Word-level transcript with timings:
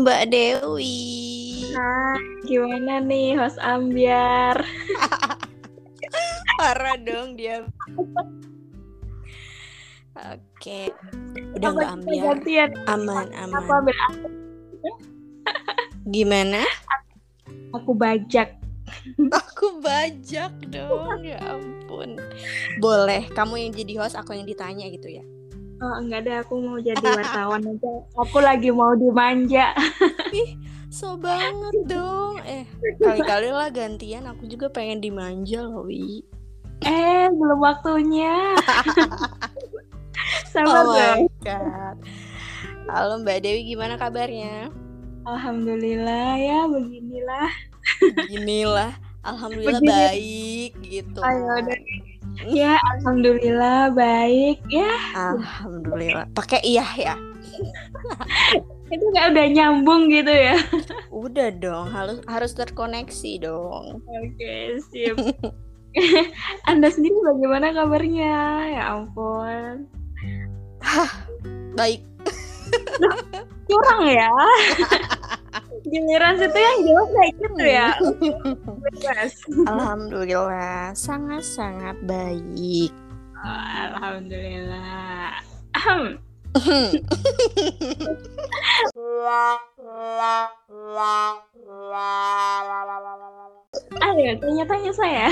Mbak 0.00 0.32
Dewi. 0.32 0.96
Hai, 1.76 2.24
gimana 2.48 3.04
nih 3.04 3.36
host 3.36 3.60
ambiar? 3.60 4.56
Parah 6.58 6.96
dong 6.96 7.36
dia. 7.36 7.68
Oke, 10.16 10.88
udah 11.52 11.68
Apa 11.68 11.76
nggak 11.76 11.92
ambiar. 12.00 12.24
gantian? 12.32 12.70
Aman, 12.88 13.28
Apa 13.28 13.60
aman. 13.60 13.76
ambil 13.84 13.96
aku? 14.08 14.26
Gimana? 16.08 16.64
Aku 17.76 17.92
bajak. 17.92 18.56
Aku 19.30 19.84
bajak 19.84 20.52
dong, 20.72 21.20
ya 21.22 21.36
ampun. 21.44 22.16
Boleh, 22.80 23.28
kamu 23.36 23.68
yang 23.68 23.72
jadi 23.76 23.92
host, 24.00 24.16
aku 24.16 24.32
yang 24.32 24.48
ditanya 24.48 24.88
gitu 24.88 25.12
ya. 25.12 25.24
Oh, 25.80 25.96
enggak 25.96 26.28
deh, 26.28 26.36
aku 26.36 26.60
mau 26.60 26.76
jadi 26.76 27.00
wartawan 27.16 27.64
aja. 27.64 27.92
Aku 28.20 28.38
lagi 28.44 28.68
mau 28.68 28.92
dimanja. 28.92 29.72
So 30.90 31.14
banget 31.14 31.86
dong. 31.86 32.42
Eh, 32.42 32.66
kali-kali 32.98 33.54
lah 33.54 33.70
gantian. 33.70 34.26
Aku 34.26 34.50
juga 34.50 34.66
pengen 34.74 34.98
dimanja 34.98 35.62
loh, 35.62 35.86
Wi. 35.86 36.26
Eh, 36.82 37.30
belum 37.30 37.62
waktunya. 37.62 38.58
Sabar 40.50 40.82
Oh 40.82 40.90
my 40.90 41.30
god. 41.46 41.96
Halo 42.90 43.22
Mbak 43.22 43.38
Dewi, 43.38 43.70
gimana 43.70 43.94
kabarnya? 43.94 44.74
Alhamdulillah 45.22 46.34
ya, 46.42 46.66
beginilah. 46.66 47.50
Inilah, 48.26 48.90
alhamdulillah 49.22 49.78
Begini. 49.78 49.94
baik 49.94 50.70
gitu. 50.90 51.22
Ayo 51.22 51.70
deh. 51.70 51.80
Ya, 52.48 52.80
alhamdulillah 52.96 53.92
baik. 53.92 54.62
Ya, 54.72 54.90
Alhamdulillah. 55.14 56.30
Pakai 56.32 56.62
iya 56.64 56.86
ya. 56.96 57.14
itu 58.94 59.06
kayak 59.14 59.34
udah 59.34 59.46
nyambung 59.54 60.10
gitu 60.10 60.32
ya. 60.34 60.58
Udah 61.22 61.48
dong, 61.54 61.86
harus 61.94 62.18
harus 62.26 62.52
terkoneksi 62.56 63.32
dong. 63.44 64.02
Oke, 64.02 64.82
sip. 64.90 65.14
Anda 66.70 66.90
sendiri 66.90 67.18
bagaimana 67.22 67.74
kabarnya? 67.74 68.34
Ya 68.70 68.82
ampun. 68.94 69.86
Baik. 71.78 72.02
Curang 73.70 74.04
ya. 74.10 74.30
Giliran 75.86 76.34
situ 76.36 76.58
yang 76.58 76.78
jawab 76.84 77.08
kayak 77.16 77.32
gitu 77.40 77.64
ya. 77.64 77.88
Bebas. 78.80 79.32
Alhamdulillah, 79.72 80.92
sangat-sangat 80.92 81.96
baik. 82.04 82.92
Oh, 83.40 83.64
Alhamdulillah. 83.88 85.40
Ahem. 85.76 86.20
Ayo, 94.00 94.30
tanya-tanya 94.42 94.92
saya. 94.92 95.28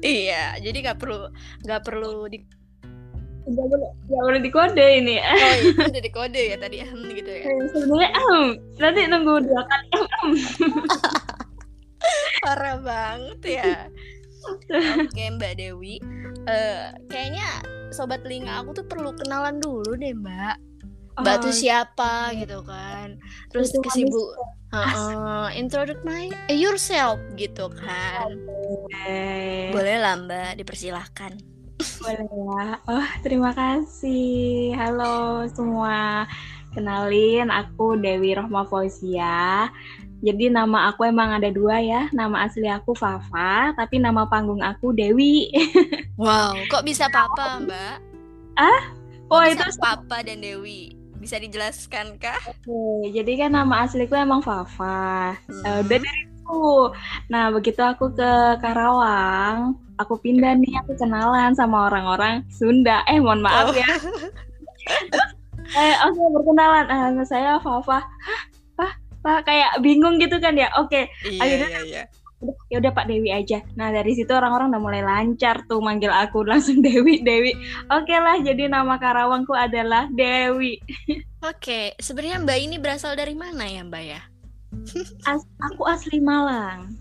iya, 0.00 0.56
jadi 0.58 0.78
nggak 0.80 0.98
perlu 0.98 1.28
nggak 1.62 1.82
perlu 1.84 2.24
di 2.32 2.40
Gak 3.46 3.62
boleh, 3.70 3.90
boleh 4.10 4.40
dikode 4.42 4.86
ini. 4.98 5.22
Oh, 5.22 5.54
itu 5.62 5.78
udah 5.78 6.02
di 6.02 6.10
kode 6.10 6.42
ya 6.50 6.56
tadi 6.58 6.82
ahem 6.82 6.98
gitu 7.14 7.30
ya. 7.30 7.46
Sebenarnya 7.70 8.10
ahem. 8.10 8.44
Nanti 8.82 9.00
nunggu 9.06 9.34
dua 9.46 9.62
kali. 9.62 9.86
ahem. 9.94 10.30
Parah 12.44 12.76
banget 12.82 13.40
ya. 13.62 13.74
Oke 14.98 15.22
Mbak 15.38 15.58
Dewi, 15.58 15.98
Eh, 16.46 16.94
kayaknya 17.10 17.46
sobat 17.90 18.22
telinga 18.22 18.62
aku 18.62 18.82
tuh 18.82 18.86
perlu 18.86 19.10
kenalan 19.14 19.58
dulu 19.58 19.98
deh 19.98 20.14
Mbak. 20.14 20.56
Mbak 21.22 21.36
tuh 21.42 21.50
Oh, 21.50 21.56
siapa 21.56 22.30
gitu 22.38 22.62
kan? 22.62 23.18
Terus 23.50 23.74
Itu 23.74 23.82
kesibuk, 23.82 24.28
Heeh, 24.70 25.46
introduce 25.56 26.02
my 26.02 26.30
eh, 26.46 26.58
yourself 26.58 27.18
gitu 27.34 27.70
kan? 27.72 28.36
Boleh. 28.46 29.70
Boleh 29.74 29.96
lah 29.98 30.14
Mbak, 30.18 30.62
dipersilahkan. 30.62 31.55
Boleh 31.76 32.24
ya. 32.24 32.80
Oh, 32.86 33.08
terima 33.20 33.52
kasih. 33.52 34.72
Halo 34.74 35.44
semua. 35.52 36.24
Kenalin, 36.72 37.48
aku 37.48 37.96
Dewi 37.96 38.36
Rohma 38.36 38.64
Fauzia. 38.64 39.68
Jadi 40.20 40.48
nama 40.48 40.88
aku 40.88 41.04
emang 41.04 41.32
ada 41.32 41.48
dua 41.48 41.80
ya. 41.80 42.08
Nama 42.10 42.48
asli 42.48 42.68
aku 42.68 42.92
Fafa, 42.92 43.72
tapi 43.72 43.96
nama 43.96 44.24
panggung 44.26 44.60
aku 44.60 44.92
Dewi. 44.92 45.48
Wow, 46.16 46.56
kok 46.72 46.80
bisa 46.80 47.12
Papa 47.12 47.60
Mbak? 47.60 47.96
Oh, 48.56 48.80
Kok 49.28 49.52
itu 49.52 49.60
bisa 49.60 49.76
Papa 49.76 50.24
dan 50.24 50.40
Dewi. 50.40 50.96
Bisa 51.20 51.36
dijelaskan 51.36 52.16
kah? 52.16 52.40
Oke, 52.48 53.12
jadi 53.12 53.44
kan 53.44 53.52
nama 53.52 53.84
asliku 53.84 54.16
emang 54.16 54.40
Fafa. 54.40 55.36
Eh, 55.36 55.52
Hmm. 55.52 55.84
udah 55.84 55.98
dari 56.00 56.24
itu. 56.46 56.94
Nah, 57.26 57.50
begitu 57.50 57.82
aku 57.82 58.14
ke 58.14 58.30
Karawang, 58.62 59.74
aku 59.98 60.14
pindah 60.16 60.54
nih, 60.54 60.78
aku 60.78 60.94
kenalan 60.94 61.52
sama 61.52 61.90
orang-orang 61.90 62.46
Sunda. 62.48 63.02
Eh, 63.04 63.18
mohon 63.18 63.42
maaf 63.42 63.70
Oh. 63.70 63.74
ya. 63.74 63.86
eh, 65.74 65.94
oke, 66.06 66.22
berkenalan. 66.32 66.86
Eh, 66.86 67.26
saya 67.26 67.58
Fafa. 67.58 67.98
Hah? 67.98 68.40
Pak, 68.78 68.92
Pak, 69.20 69.38
kayak 69.44 69.82
bingung 69.82 70.16
gitu 70.16 70.38
kan 70.38 70.54
ya. 70.54 70.70
Oke, 70.78 71.10
Iya, 71.26 71.42
Akhirnya- 71.42 71.70
iya, 71.70 71.82
iya. 71.82 72.02
udah, 72.36 72.54
ya 72.68 72.76
udah 72.78 72.92
Pak 72.92 73.06
Dewi 73.08 73.30
aja. 73.32 73.58
Nah, 73.74 73.88
dari 73.90 74.12
situ 74.12 74.28
orang-orang 74.30 74.70
udah 74.70 74.82
mulai 74.82 75.02
lancar 75.02 75.66
tuh 75.66 75.80
manggil 75.80 76.12
aku 76.12 76.44
langsung 76.46 76.78
Dewi, 76.78 77.18
Dewi. 77.20 77.56
Oke 77.90 78.14
lah, 78.14 78.38
jadi 78.38 78.68
nama 78.68 78.94
Karawangku 78.96 79.56
adalah 79.56 80.06
Dewi. 80.12 80.78
Oke, 81.42 81.96
sebenarnya 81.98 82.38
Mbak 82.42 82.58
ini 82.60 82.76
berasal 82.76 83.16
dari 83.16 83.34
mana 83.34 83.66
ya 83.66 83.82
Mbak 83.82 84.02
ya? 84.04 84.20
As- 85.26 85.46
aku 85.62 85.82
asli 85.86 86.18
Malang. 86.18 86.98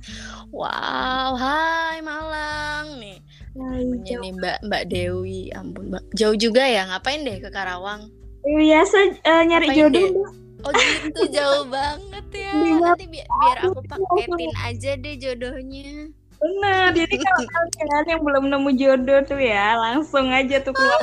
Wow, 0.53 1.35
hai 1.35 1.99
Malang 1.99 3.01
nih. 3.01 3.19
Hai, 3.55 3.83
nih 3.85 4.31
Mbak 4.37 4.57
Mbak 4.69 4.83
Dewi, 4.91 5.49
ampun 5.51 5.89
Mbak. 5.89 6.03
Jauh 6.13 6.37
juga 6.37 6.63
ya, 6.63 6.85
ngapain 6.87 7.25
deh 7.25 7.41
ke 7.41 7.49
Karawang? 7.49 8.11
Biasa 8.45 8.97
eh, 9.25 9.41
nyari 9.49 9.67
Ngapain 9.73 9.79
jodoh 9.79 10.07
deh? 10.13 10.25
Oh 10.65 10.71
gitu, 10.73 11.21
jauh 11.35 11.65
banget 11.69 12.25
ya. 12.33 12.53
Nanti 12.53 13.05
bi- 13.09 13.25
biar 13.25 13.57
aku 13.65 13.79
paketin 13.85 14.53
aja 14.61 14.91
deh 14.97 15.15
jodohnya. 15.17 16.09
Bener, 16.35 16.93
jadi 16.93 17.15
kalau 17.25 17.67
kalian 17.73 18.05
yang 18.05 18.21
belum 18.21 18.45
nemu 18.53 18.69
jodoh 18.77 19.19
tuh 19.25 19.41
ya, 19.41 19.77
langsung 19.77 20.29
aja 20.29 20.61
tuh 20.61 20.73
keluar. 20.73 21.01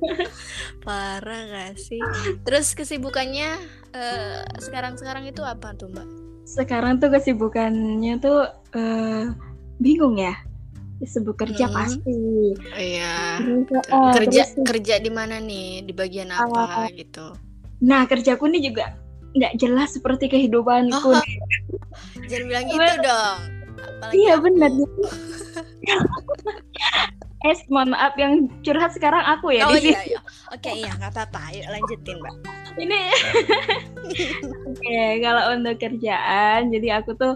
Parah 0.84 1.42
gak 1.44 1.76
sih? 1.76 2.00
Terus 2.48 2.72
kesibukannya 2.72 3.60
eh, 3.92 4.40
sekarang-sekarang 4.58 5.24
itu 5.24 5.42
apa 5.42 5.74
tuh 5.74 5.88
Mbak? 5.88 6.06
Sekarang 6.42 6.98
tuh 6.98 7.08
kesibukannya 7.08 8.18
tuh 8.18 8.46
eh, 8.72 9.24
bingung 9.78 10.16
ya. 10.16 10.34
Sibuk 11.00 11.40
kerja 11.40 11.64
Hmm. 11.64 11.74
pasti. 11.74 12.18
Iya. 12.76 13.40
Terus, 13.40 13.86
eh, 13.88 14.12
kerja 14.14 14.42
terus- 14.44 14.66
kerja 14.66 14.94
di 14.98 15.08
mana 15.08 15.40
nih? 15.40 15.80
Di 15.82 15.92
bagian 15.92 16.28
apa 16.28 16.88
gitu? 16.92 17.32
nah, 17.80 18.04
kerjaku 18.04 18.44
nih 18.46 18.68
juga 18.68 18.92
nggak 19.32 19.56
jelas 19.56 19.96
seperti 19.96 20.28
kehidupanku. 20.28 20.92
Oh, 21.08 21.16
nih. 21.16 21.38
Jangan 22.28 22.44
bilang 22.44 22.64
gitu 22.68 22.94
dong. 23.00 23.38
Apalagi 23.80 24.12
Iya 24.18 24.32
aku. 24.36 24.42
bener. 24.44 24.70
eh, 27.40 27.56
mohon 27.72 27.96
maaf 27.96 28.12
yang 28.20 28.52
curhat 28.60 28.92
sekarang 28.92 29.24
aku 29.24 29.56
ya 29.56 29.64
Oh 29.64 29.72
di 29.72 29.88
sini. 29.88 29.96
iya, 29.96 30.00
iya. 30.16 30.20
Oke, 30.52 30.70
iya, 30.76 30.92
nggak 31.00 31.12
apa-apa. 31.16 31.40
Ayo 31.52 31.64
lanjutin, 31.72 32.16
Mbak. 32.20 32.34
Ini 32.76 33.00
Oke, 34.70 35.00
kalau 35.24 35.42
untuk 35.56 35.76
kerjaan, 35.80 36.68
jadi 36.68 37.00
aku 37.00 37.16
tuh 37.16 37.34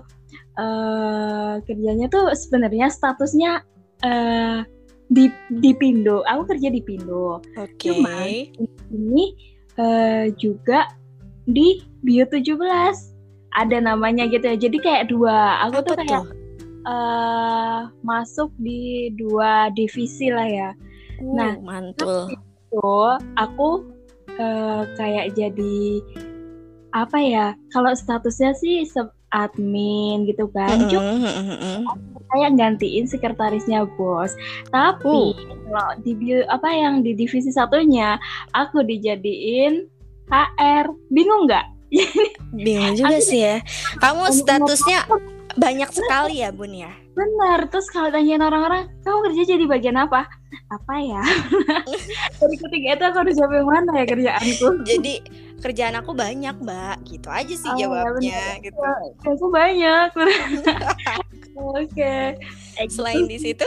eh 0.54 1.52
kerjanya 1.66 2.06
tuh 2.12 2.30
sebenarnya 2.36 2.86
statusnya 2.92 3.64
eh 4.04 4.60
di 5.08 5.32
di 5.50 5.70
Pindo. 5.74 6.20
Aku 6.28 6.44
kerja 6.46 6.68
di 6.68 6.84
Pindo. 6.84 7.40
Oke. 7.56 7.88
Cuman, 7.88 8.28
Ini 8.92 9.24
eh 9.80 10.26
juga 10.36 10.86
di 11.48 11.80
Bio 12.04 12.28
17. 12.28 12.60
Ada 13.54 13.78
namanya 13.78 14.26
gitu 14.28 14.46
ya. 14.50 14.56
Jadi 14.58 14.76
kayak 14.82 15.08
dua. 15.08 15.62
Aku 15.70 15.80
Apa 15.80 15.86
tuh 15.86 15.96
kayak 16.02 16.22
tuh? 16.26 16.43
Eh 16.84 17.80
masuk 18.04 18.52
di 18.60 19.12
dua 19.16 19.72
divisi 19.72 20.28
lah 20.28 20.48
ya. 20.48 20.70
Nah, 21.20 21.56
nah, 21.56 21.80
mantul. 21.80 22.36
Tuh, 22.68 23.16
aku 23.40 23.88
eh, 24.36 24.82
kayak 24.98 25.32
jadi 25.38 25.78
apa 26.94 27.18
ya? 27.18 27.46
Kalau 27.72 27.90
statusnya 27.96 28.52
sih 28.54 28.84
admin 29.34 30.30
gitu 30.30 30.46
kan. 30.54 30.86
Cuma 30.86 31.18
kayak 32.30 32.54
gantiin 32.54 33.04
sekretarisnya 33.10 33.86
bos. 33.98 34.38
Tapi 34.70 35.34
kalau 35.34 35.90
di 36.06 36.12
apa 36.46 36.68
yang 36.70 37.02
di 37.02 37.12
divisi 37.18 37.50
satunya 37.50 38.16
aku 38.54 38.86
dijadiin 38.86 39.90
HR. 40.30 40.94
Bingung 41.10 41.50
nggak? 41.50 41.66
Bingung 42.64 42.94
juga 42.94 43.18
sih 43.18 43.42
ya. 43.42 43.56
Kamu 43.98 44.30
statusnya 44.30 45.06
banyak 45.56 45.90
sekali 45.90 46.42
ya, 46.42 46.50
Bun 46.54 46.74
ya? 46.74 46.92
Bener. 47.14 47.66
Terus 47.70 47.86
kalau 47.90 48.10
tanyain 48.10 48.42
orang-orang, 48.42 48.90
kamu 49.02 49.18
kerja 49.30 49.42
jadi 49.54 49.64
bagian 49.70 49.98
apa? 49.98 50.26
apa 50.70 50.94
ya? 51.00 51.22
Dari 52.40 52.56
ketiga 52.58 52.88
itu 52.98 53.04
aku 53.04 53.18
harus 53.26 53.34
jawab 53.36 53.52
yang 53.54 53.68
mana 53.68 53.90
ya 54.02 54.04
kerjaanku? 54.06 54.68
Jadi 54.86 55.14
kerjaan 55.62 55.96
aku 55.98 56.12
banyak 56.14 56.54
mbak. 56.60 56.96
Gitu 57.06 57.28
aja 57.30 57.54
sih 57.54 57.70
oh, 57.70 57.78
jawabnya 57.78 58.34
ya 58.34 58.48
gitu 58.62 58.80
aku 59.24 59.46
banyak. 59.50 60.08
Oke. 61.78 61.88
Okay. 61.94 62.88
selain 62.90 63.26
di 63.30 63.38
situ? 63.38 63.66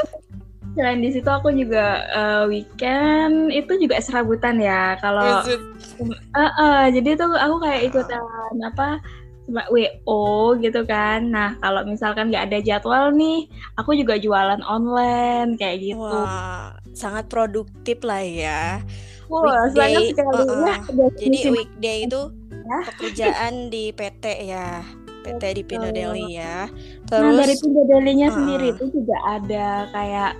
Selain 0.76 1.00
di 1.02 1.10
situ 1.10 1.26
aku 1.26 1.50
juga 1.56 2.06
uh, 2.14 2.44
weekend 2.46 3.50
itu 3.50 3.74
juga 3.82 3.98
serabutan 4.04 4.60
ya. 4.60 5.00
Kalau 5.00 5.42
uh, 5.42 6.44
uh, 6.44 6.84
jadi 6.92 7.18
tuh 7.18 7.34
aku 7.34 7.56
kayak 7.64 7.82
ikutan 7.90 8.22
apa 8.62 9.02
WO 9.48 10.56
gitu 10.60 10.84
kan. 10.84 11.32
Nah, 11.32 11.56
kalau 11.64 11.88
misalkan 11.88 12.30
nggak 12.30 12.52
ada 12.52 12.60
jadwal 12.60 13.16
nih, 13.16 13.48
aku 13.80 13.96
juga 13.96 14.20
jualan 14.20 14.60
online 14.68 15.56
kayak 15.56 15.78
gitu. 15.82 16.04
Wah, 16.04 16.76
sangat 16.92 17.32
produktif 17.32 18.04
lah 18.04 18.22
ya. 18.22 18.84
Wah, 19.28 19.68
weekday, 19.72 20.12
sekali 20.16 20.36
uh, 20.36 20.44
uh. 20.44 20.68
ya. 20.68 20.76
Jadi 21.20 21.38
weekday 21.52 21.98
itu 22.08 22.22
ya. 22.52 22.80
pekerjaan 22.92 23.54
di 23.72 23.92
PT 23.96 24.26
ya. 24.48 24.84
PT 25.28 25.44
di 25.60 25.64
Pindo 25.68 25.92
Deli 25.92 26.40
ya. 26.40 26.72
Terus 27.08 27.36
nah, 27.36 27.44
dari 27.44 27.56
Pindo 27.60 27.84
Delinya 27.84 28.28
uh, 28.32 28.36
sendiri 28.36 28.68
itu 28.72 28.86
juga 28.96 29.18
ada 29.28 29.68
kayak 29.92 30.32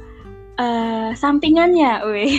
uh, 0.56 1.10
sampingannya, 1.16 2.08
weh. 2.08 2.32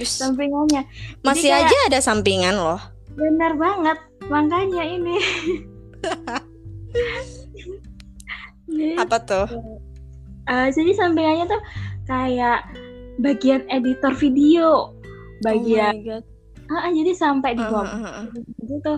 sampingannya. 0.00 0.88
Masih 1.20 1.52
kayak, 1.52 1.68
aja 1.68 1.76
ada 1.92 1.98
sampingan 2.00 2.56
loh. 2.56 2.80
Benar 3.12 3.56
banget. 3.60 3.98
Makanya 4.32 4.84
ini 4.84 5.16
apa 9.00 9.16
tuh? 9.24 9.46
Uh, 10.50 10.68
jadi 10.72 10.90
sampingannya 10.96 11.46
tuh 11.46 11.62
kayak 12.08 12.64
bagian 13.20 13.62
editor 13.68 14.12
video, 14.16 14.94
bagian. 15.44 15.94
Oh 16.70 16.76
uh, 16.78 16.90
jadi 16.94 17.12
sampai 17.18 17.58
di 17.58 17.64
bawah 17.66 17.86
uh, 17.86 17.98
uh, 17.98 18.18
uh. 18.22 18.26
gitu 18.62 18.94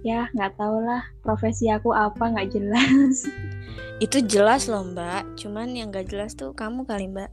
Ya 0.00 0.28
nggak 0.32 0.56
tau 0.56 0.80
lah 0.80 1.04
profesi 1.20 1.68
aku 1.68 1.92
apa 1.92 2.32
nggak 2.32 2.56
jelas. 2.56 3.28
Itu 4.00 4.24
jelas 4.24 4.64
loh 4.64 4.80
mbak, 4.80 5.36
cuman 5.36 5.76
yang 5.76 5.92
nggak 5.92 6.08
jelas 6.08 6.32
tuh 6.32 6.56
kamu 6.56 6.88
kali 6.88 7.12
mbak. 7.12 7.28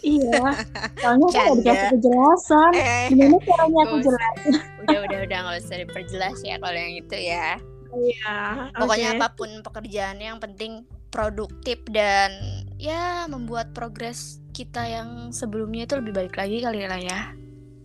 iya, 0.00 0.40
soalnya 1.04 1.28
kan 1.30 1.52
dikasih 1.60 1.88
kejelasan. 1.96 2.72
Eh, 2.74 3.06
Gimana 3.12 3.36
caranya 3.44 3.80
aku 3.84 3.96
jelasin? 4.00 4.52
Udah, 4.88 5.00
udah, 5.04 5.18
udah 5.28 5.38
nggak 5.44 5.56
usah 5.60 5.76
diperjelas 5.84 6.36
ya 6.40 6.56
kalau 6.56 6.78
yang 6.80 6.94
itu 6.96 7.16
ya. 7.16 7.60
Iya. 7.92 8.36
Pokoknya 8.72 9.08
okay. 9.12 9.18
apa 9.20 9.28
pun 9.36 9.50
pekerjaannya 9.60 10.26
yang 10.32 10.40
penting 10.40 10.88
produktif 11.12 11.84
dan 11.92 12.32
ya 12.80 13.28
membuat 13.28 13.76
progres 13.76 14.40
kita 14.56 14.84
yang 14.88 15.28
sebelumnya 15.32 15.84
itu 15.84 16.00
lebih 16.00 16.12
baik 16.16 16.34
lagi 16.40 16.64
kali 16.64 16.88
lah 16.88 17.00
ya. 17.00 17.20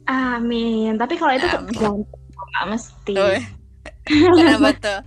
Amin. 0.07 0.95
Tapi 0.95 1.19
kalau 1.19 1.35
itu 1.35 1.47
tergantung 1.47 2.07
nggak 2.57 2.65
mesti. 2.71 3.15
Kenapa 4.07 4.71
tuh? 4.79 5.01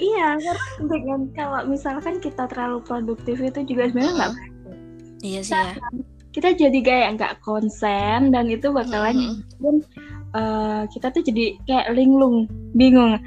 iya, 0.00 0.34
karena 0.40 0.66
dengan 0.90 1.20
kalau 1.36 1.60
misalkan 1.70 2.18
kita 2.18 2.50
terlalu 2.50 2.82
produktif 2.82 3.38
itu 3.38 3.62
juga 3.62 3.92
sebenarnya 3.92 4.14
nggak 4.18 4.32
baik. 4.34 4.52
Iya 5.22 5.40
sih 5.46 5.54
ya. 5.54 5.74
Kita 6.34 6.48
jadi 6.50 6.78
kayak 6.82 7.08
nggak 7.14 7.34
konsen 7.46 8.34
dan 8.34 8.50
itu 8.50 8.74
bakalan 8.74 9.14
mm 9.14 9.34
-hmm. 9.62 9.78
uh, 10.34 10.82
kita 10.90 11.14
tuh 11.14 11.22
jadi 11.22 11.54
kayak 11.62 11.94
linglung, 11.94 12.50
bingung 12.74 13.22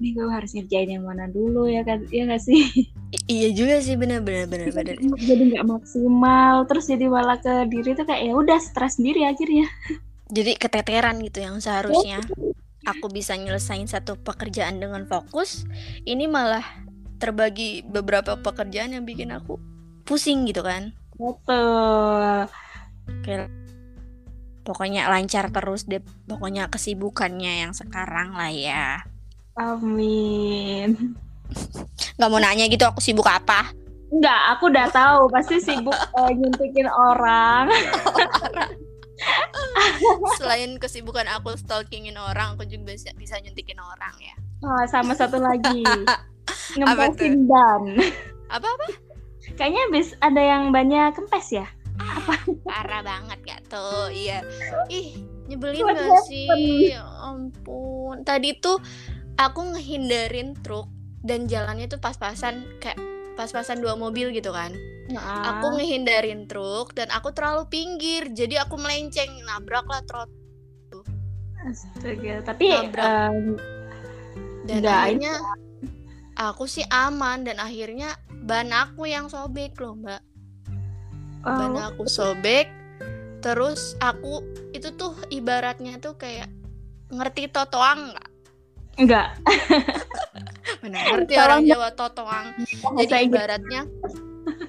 nih 0.00 0.16
gue 0.16 0.26
harus 0.26 0.50
ngerjain 0.56 0.90
yang 0.90 1.04
mana 1.04 1.28
dulu 1.28 1.68
ya 1.68 1.84
kan? 1.84 2.02
Ya 2.08 2.24
gak 2.24 2.42
sih? 2.42 2.88
I 3.12 3.18
iya 3.28 3.48
juga 3.52 3.78
sih 3.84 3.94
bener 4.00 4.24
bener 4.24 4.48
bener 4.48 4.70
bener. 4.72 4.96
jadi 5.18 5.42
nggak 5.50 5.66
maksimal 5.66 6.62
terus 6.70 6.86
jadi 6.86 7.10
malah 7.10 7.42
ke 7.42 7.66
diri 7.68 7.92
tuh 7.92 8.06
kayak 8.06 8.22
ya 8.26 8.32
udah 8.34 8.58
stres 8.58 8.96
sendiri 8.98 9.28
akhirnya. 9.28 9.68
Jadi 10.30 10.56
keteteran 10.56 11.18
gitu 11.20 11.42
yang 11.42 11.58
seharusnya 11.58 12.22
aku 12.86 13.10
bisa 13.12 13.34
nyelesain 13.36 13.84
satu 13.84 14.16
pekerjaan 14.16 14.80
dengan 14.80 15.04
fokus 15.04 15.68
ini 16.06 16.30
malah 16.30 16.64
terbagi 17.20 17.84
beberapa 17.84 18.38
pekerjaan 18.40 18.96
yang 18.96 19.04
bikin 19.04 19.34
aku 19.34 19.60
pusing 20.08 20.46
gitu 20.48 20.64
kan? 20.64 20.94
Betul. 21.18 22.48
Kayak 23.26 23.50
pokoknya 24.62 25.10
lancar 25.10 25.50
terus 25.50 25.84
deh 25.90 25.98
pokoknya 26.30 26.70
kesibukannya 26.70 27.66
yang 27.66 27.72
sekarang 27.74 28.38
lah 28.38 28.54
ya 28.54 29.02
Amin. 29.60 31.12
Gak 32.16 32.28
mau 32.32 32.40
nanya 32.40 32.64
gitu 32.64 32.88
aku 32.88 33.04
sibuk 33.04 33.28
apa? 33.28 33.68
Enggak, 34.10 34.40
aku 34.56 34.72
udah 34.72 34.88
tahu 34.88 35.28
pasti 35.28 35.60
sibuk 35.60 35.94
uh, 35.94 36.30
nyuntikin 36.38 36.88
orang. 36.88 37.68
Selain 40.40 40.80
kesibukan 40.80 41.28
aku 41.28 41.52
stalkingin 41.60 42.16
orang, 42.16 42.56
aku 42.56 42.64
juga 42.64 42.96
bisa, 42.96 43.12
bisa 43.20 43.36
nyuntikin 43.44 43.76
orang 43.76 44.14
ya. 44.16 44.34
Oh, 44.64 44.84
sama 44.88 45.12
satu 45.12 45.36
lagi. 45.36 45.84
Ngempesin 46.80 47.44
ban. 47.44 48.00
Apa-apa? 48.48 48.96
Kayaknya 49.60 49.84
bis 49.92 50.16
ada 50.24 50.40
yang 50.40 50.72
banyak 50.72 51.12
kempes 51.14 51.52
ya? 51.52 51.68
Apa? 52.00 52.34
Parah 52.64 53.04
banget 53.04 53.38
gak 53.44 53.60
tuh, 53.68 54.08
iya. 54.08 54.40
Ih, 54.88 55.20
nyebelin 55.46 55.84
gak 55.84 56.24
sih? 56.26 56.96
Ya 56.96 57.04
ampun. 57.04 58.24
Tadi 58.24 58.56
tuh 58.58 58.80
aku 59.40 59.72
ngehindarin 59.72 60.52
truk 60.60 60.92
dan 61.24 61.48
jalannya 61.48 61.88
tuh 61.88 61.96
pas-pasan 61.96 62.68
kayak 62.76 63.00
pas-pasan 63.40 63.80
dua 63.80 63.96
mobil 63.96 64.28
gitu 64.36 64.52
kan. 64.52 64.76
Nah. 65.08 65.56
Aku 65.58 65.80
ngehindarin 65.80 66.44
truk 66.44 66.92
dan 66.92 67.08
aku 67.08 67.32
terlalu 67.32 67.64
pinggir, 67.72 68.28
jadi 68.30 68.68
aku 68.68 68.76
melenceng, 68.76 69.32
nabrak 69.48 69.88
lah 69.88 70.04
truk. 70.04 70.28
Astaga, 71.64 72.44
tapi 72.44 72.68
nabrak. 72.68 73.08
Um, 73.08 73.56
dan 74.68 74.84
akhirnya 74.84 75.34
aku 76.36 76.68
sih 76.68 76.84
aman 76.92 77.48
dan 77.48 77.56
akhirnya 77.56 78.20
ban 78.44 78.68
aku 78.70 79.08
yang 79.08 79.32
sobek 79.32 79.72
loh 79.80 79.96
mbak. 79.96 80.20
Oh. 81.48 81.56
Ban 81.56 81.74
aku 81.90 82.04
sobek, 82.06 82.68
terus 83.40 83.96
aku 84.04 84.44
itu 84.76 84.92
tuh 84.94 85.16
ibaratnya 85.32 85.96
tuh 85.96 86.14
kayak 86.20 86.52
ngerti 87.08 87.48
totoang 87.48 88.12
nggak? 88.14 88.29
Enggak. 89.00 89.28
Ngerti 90.84 91.34
orang 91.40 91.64
Jawa 91.64 91.88
totoang. 91.96 92.46
Jadi 93.00 93.32
ibaratnya 93.32 93.88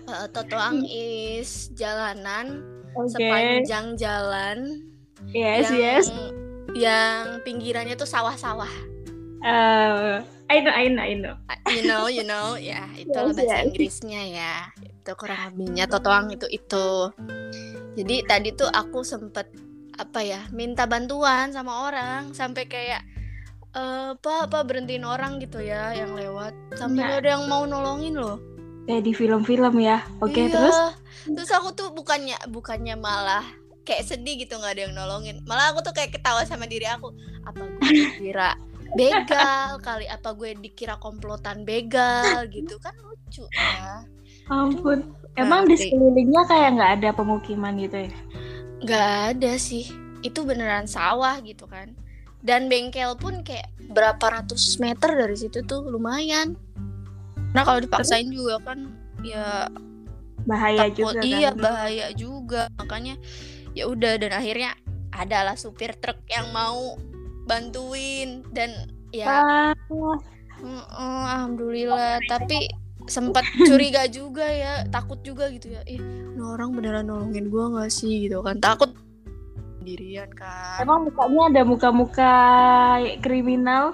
uh, 0.07 0.27
totoang 0.31 0.87
is 0.87 1.67
jalanan 1.75 2.63
okay. 2.95 3.11
sepanjang 3.11 3.99
jalan. 3.99 4.57
Yes, 5.35 5.67
yang, 5.69 5.77
yes. 5.77 6.05
Yang 6.73 7.43
pinggirannya 7.43 7.95
tuh 7.99 8.07
sawah-sawah. 8.07 8.71
Uh, 9.43 10.23
I 10.47 10.59
know, 10.63 10.73
I 10.73 10.87
know, 10.87 11.03
I 11.03 11.13
know. 11.15 11.35
You 11.71 11.83
know, 11.87 12.03
you 12.11 12.23
know, 12.27 12.59
ya 12.59 12.87
itu 12.95 13.11
yes, 13.11 13.35
bahasa 13.35 13.43
yes. 13.43 13.63
Inggrisnya 13.67 14.21
ya. 14.27 14.55
Itu 14.79 15.11
kurang 15.19 15.55
lebihnya 15.55 15.87
totoang 15.91 16.31
itu 16.31 16.47
itu. 16.51 17.11
Jadi 17.99 18.15
tadi 18.23 18.49
tuh 18.55 18.71
aku 18.71 19.03
sempet 19.03 19.51
apa 19.99 20.23
ya 20.23 20.47
minta 20.55 20.87
bantuan 20.87 21.51
sama 21.51 21.91
orang 21.91 22.31
sampai 22.31 22.65
kayak 22.65 23.03
uh, 23.75 24.15
apa 24.15 24.47
apa 24.47 24.59
berhentiin 24.67 25.05
orang 25.07 25.39
gitu 25.39 25.59
ya 25.63 25.95
yang 25.95 26.15
lewat. 26.15 26.55
Sampai 26.75 27.03
nah. 27.07 27.19
ada 27.19 27.27
yang 27.37 27.43
mau 27.47 27.63
nolongin 27.63 28.15
loh. 28.15 28.37
Kayak 28.87 29.03
di 29.07 29.13
film-film 29.15 29.75
ya. 29.79 30.03
Oke 30.19 30.35
okay, 30.35 30.43
iya. 30.49 30.53
terus? 30.53 30.77
Terus 31.27 31.51
aku 31.53 31.69
tuh 31.77 31.87
bukannya 31.93 32.37
bukannya 32.49 32.95
malah 32.97 33.45
kayak 33.85 34.05
sedih 34.05 34.45
gitu 34.45 34.57
nggak 34.57 34.73
ada 34.77 34.81
yang 34.89 34.95
nolongin. 34.95 35.37
Malah 35.45 35.73
aku 35.73 35.85
tuh 35.85 35.93
kayak 35.95 36.15
ketawa 36.15 36.43
sama 36.43 36.67
diri 36.67 36.87
aku. 36.89 37.13
Apa 37.47 37.61
gue 37.61 37.89
dikira 37.89 38.57
begal 38.97 39.79
kali? 39.79 40.05
Apa 40.09 40.35
gue 40.35 40.57
dikira 40.59 40.97
komplotan 40.99 41.63
begal? 41.63 42.45
Gitu. 42.49 42.75
Kan 42.81 42.95
lucu 42.99 43.45
ya. 43.53 44.03
Ampun. 44.51 45.15
Emang 45.39 45.63
di 45.63 45.79
sekelilingnya 45.79 46.43
kayak 46.43 46.69
nggak 46.75 46.91
ada 46.99 47.09
pemukiman 47.15 47.79
gitu 47.79 48.03
ya? 48.03 48.11
Nggak 48.83 49.11
ada 49.37 49.51
sih. 49.55 49.87
Itu 50.21 50.43
beneran 50.43 50.85
sawah 50.85 51.39
gitu 51.39 51.65
kan 51.65 52.00
dan 52.41 52.67
bengkel 52.67 53.13
pun 53.17 53.45
kayak 53.45 53.69
berapa 53.93 54.21
ratus 54.21 54.81
meter 54.81 55.13
dari 55.13 55.37
situ 55.37 55.61
tuh 55.65 55.85
lumayan. 55.85 56.57
Nah 57.53 57.61
kalau 57.67 57.83
dipaksain 57.83 58.31
Tapi, 58.31 58.37
juga 58.37 58.55
kan 58.65 58.79
ya 59.21 59.69
bahaya 60.49 60.89
takut, 60.89 61.13
juga 61.13 61.21
iya 61.21 61.49
kan? 61.53 61.61
bahaya 61.61 62.07
juga. 62.17 62.61
Makanya 62.81 63.15
ya 63.77 63.85
udah 63.87 64.17
dan 64.17 64.31
akhirnya 64.33 64.71
adalah 65.13 65.53
supir 65.59 65.93
truk 66.01 66.17
yang 66.31 66.49
mau 66.49 66.97
bantuin. 67.45 68.41
Dan 68.49 68.89
ya 69.13 69.27
ah. 69.27 69.73
uh, 69.91 70.17
uh, 70.65 71.23
alhamdulillah 71.37 72.23
tapi 72.25 72.71
sempat 73.09 73.43
curiga 73.67 74.05
juga 74.07 74.45
ya 74.45 74.87
takut 74.89 75.21
juga 75.21 75.51
gitu 75.53 75.77
ya. 75.77 75.81
Ih 75.85 76.01
orang 76.41 76.73
beneran 76.73 77.05
nolongin 77.05 77.53
gua 77.53 77.69
nggak 77.69 77.91
sih 77.93 78.25
gitu 78.25 78.41
kan. 78.41 78.57
Takut 78.57 78.97
sendirian 79.81 80.29
kan 80.37 80.77
emang 80.77 81.09
mukanya 81.09 81.41
ada 81.49 81.61
muka-muka 81.65 82.33
kriminal? 83.25 83.89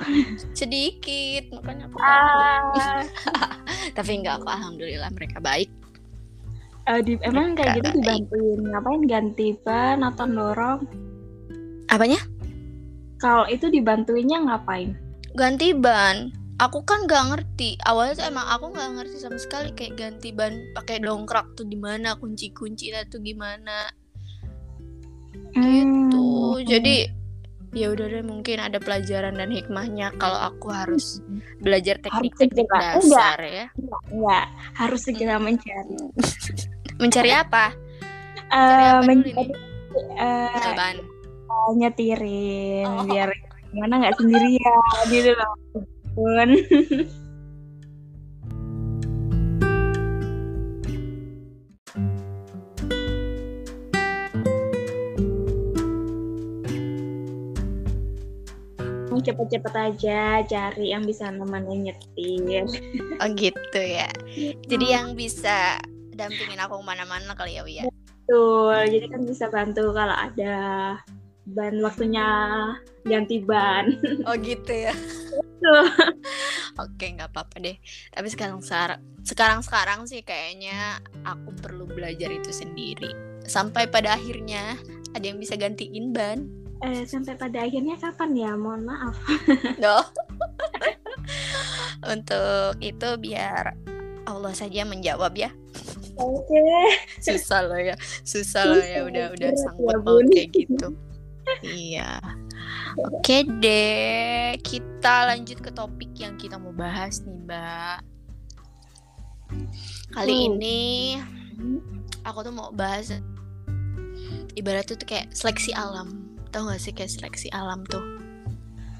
Sedikit 0.52 1.48
makanya 1.56 1.88
aku 1.88 1.98
ah. 2.04 3.00
tapi 3.98 4.20
enggak 4.20 4.44
kok 4.44 4.52
alhamdulillah 4.52 5.08
mereka 5.16 5.40
baik. 5.40 5.72
Uh, 6.88 7.00
di, 7.00 7.16
emang 7.24 7.56
kayak 7.56 7.80
gitu 7.80 8.00
dibantuin 8.04 8.60
ngapain? 8.68 9.02
Ganti 9.08 9.48
ban 9.64 10.04
atau 10.04 10.28
dorong? 10.28 10.80
Apanya? 11.88 12.20
Kalau 13.24 13.48
itu 13.48 13.72
dibantuinnya 13.72 14.44
ngapain? 14.44 14.92
Ganti 15.40 15.72
ban. 15.72 16.36
Aku 16.60 16.84
kan 16.84 17.08
nggak 17.08 17.26
ngerti. 17.32 17.80
Awalnya 17.88 18.24
tuh 18.24 18.28
emang 18.28 18.48
aku 18.50 18.66
nggak 18.76 18.92
ngerti 19.00 19.16
sama 19.24 19.40
sekali 19.40 19.72
kayak 19.72 20.00
ganti 20.00 20.36
ban 20.36 20.52
pakai 20.76 21.00
dongkrak 21.00 21.56
tuh 21.56 21.68
gimana 21.68 22.20
kunci 22.20 22.52
kunci 22.52 22.92
tuh 23.08 23.22
gimana 23.22 23.92
hmm. 25.58 25.66
gitu 25.74 26.28
jadi 26.66 26.96
ya 27.76 27.94
udah 27.94 28.06
deh 28.10 28.24
mungkin 28.26 28.58
ada 28.64 28.80
pelajaran 28.82 29.38
dan 29.38 29.52
hikmahnya 29.52 30.16
kalau 30.18 30.40
aku 30.40 30.72
harus 30.72 31.22
belajar 31.62 32.00
teknik-teknik 32.02 32.66
dasar 32.72 33.38
ya. 33.44 33.68
enggak, 33.78 34.02
enggak. 34.10 34.46
Harus 34.74 35.02
segera 35.06 35.38
mencari. 35.38 36.00
Mencari 37.02 37.30
apa? 37.30 37.76
Mencari 38.50 39.30
uh, 40.18 40.50
apa 40.50 40.86
mencari 40.98 41.02
uh, 41.50 41.72
nyetirin 41.78 42.86
oh. 42.88 43.06
biar 43.06 43.30
gimana 43.74 43.94
nggak 44.00 44.16
sendirian 44.18 45.06
gitu 45.12 45.32
loh 45.36 45.54
cepet-cepet 59.28 59.74
aja 59.76 60.42
cari 60.48 60.96
yang 60.96 61.04
bisa 61.04 61.28
nemenin 61.28 61.92
nyetir. 61.92 62.64
Oh 63.22 63.30
gitu 63.36 63.82
ya. 63.82 64.08
Jadi 64.70 64.86
yang 64.88 65.18
bisa 65.18 65.82
dampingin 66.16 66.62
aku 66.64 66.80
ke 66.80 66.86
mana-mana 66.86 67.36
kali 67.36 67.60
ya 67.60 67.64
Wia. 67.66 67.84
Betul, 68.28 68.92
jadi 68.92 69.06
kan 69.12 69.22
bisa 69.24 69.46
bantu 69.52 69.92
kalau 69.92 70.16
ada 70.16 70.56
ban 71.48 71.80
waktunya 71.80 72.28
ganti 73.08 73.40
ban. 73.40 73.96
Oh 74.28 74.36
gitu 74.36 74.72
ya. 74.72 74.94
Oke 76.78 77.06
nggak 77.16 77.32
apa-apa 77.34 77.56
deh. 77.64 77.78
Tapi 78.12 78.28
sekarang 78.28 78.60
sekarang 79.24 79.64
sekarang 79.64 80.00
sih 80.06 80.22
kayaknya 80.22 81.00
aku 81.24 81.56
perlu 81.58 81.88
belajar 81.88 82.30
itu 82.30 82.52
sendiri. 82.52 83.10
Sampai 83.48 83.88
pada 83.88 84.20
akhirnya 84.20 84.76
ada 85.16 85.24
yang 85.24 85.40
bisa 85.40 85.56
gantiin 85.56 86.12
ban. 86.12 86.67
Eh 86.86 87.04
sampai 87.10 87.34
pada 87.34 87.66
akhirnya 87.66 87.96
kapan 87.98 88.30
ya? 88.38 88.52
Mohon 88.54 88.82
maaf. 88.94 89.16
No. 89.84 90.04
Untuk 92.14 92.78
itu 92.80 93.10
biar 93.18 93.74
Allah 94.28 94.54
saja 94.54 94.86
menjawab 94.86 95.34
ya. 95.34 95.50
Oke. 96.18 96.54
Okay. 96.54 96.86
Susah 97.22 97.66
loh 97.66 97.80
ya. 97.80 97.96
Susah 98.26 98.68
loh 98.68 98.84
ya 98.84 99.06
udah 99.06 99.34
udah 99.34 99.50
ya, 99.54 99.60
sangkut 99.60 99.98
paut 100.04 100.26
kayak 100.30 100.50
gitu 100.54 100.94
iya. 101.64 102.20
Oke 102.98 103.46
deh, 103.46 104.58
kita 104.66 105.30
lanjut 105.30 105.62
ke 105.62 105.70
topik 105.70 106.12
yang 106.18 106.34
kita 106.36 106.58
mau 106.58 106.74
bahas 106.74 107.22
nih, 107.22 107.38
Mbak. 107.46 108.00
Kali 110.18 110.34
hmm. 110.34 110.48
ini 110.50 110.82
aku 112.26 112.42
tuh 112.42 112.54
mau 112.54 112.74
bahas 112.74 113.14
ibaratnya 114.58 114.98
tuh 114.98 115.08
kayak 115.08 115.30
seleksi 115.32 115.72
alam. 115.78 116.27
Tahu 116.50 116.72
gak 116.72 116.82
sih 116.82 116.94
kayak 116.96 117.12
seleksi 117.12 117.48
alam 117.54 117.84
tuh? 117.88 118.04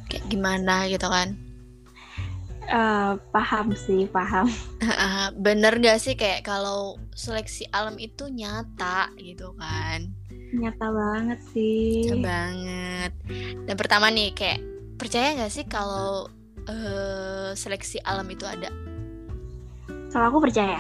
Kayak 0.08 0.28
gimana 0.32 0.88
gitu 0.92 1.08
kan? 1.08 1.36
Uh, 2.68 3.16
paham 3.32 3.72
sih, 3.76 4.12
paham. 4.12 4.52
Bener 5.46 5.80
gak 5.80 6.00
sih 6.04 6.20
kayak 6.20 6.44
kalau 6.44 7.00
seleksi 7.16 7.68
alam 7.72 7.96
itu 8.00 8.28
nyata 8.28 9.12
gitu 9.20 9.56
kan? 9.56 10.12
nyata 10.56 10.88
banget 10.96 11.40
sih 11.52 12.08
nyata 12.08 12.24
banget 12.24 13.12
dan 13.68 13.76
pertama 13.76 14.08
nih 14.08 14.32
kayak 14.32 14.64
percaya 14.96 15.36
nggak 15.36 15.52
sih 15.52 15.66
kalau 15.68 16.32
uh, 16.72 17.52
seleksi 17.52 18.00
alam 18.08 18.28
itu 18.32 18.48
ada 18.48 18.72
kalau 20.08 20.32
aku 20.32 20.48
percaya 20.48 20.80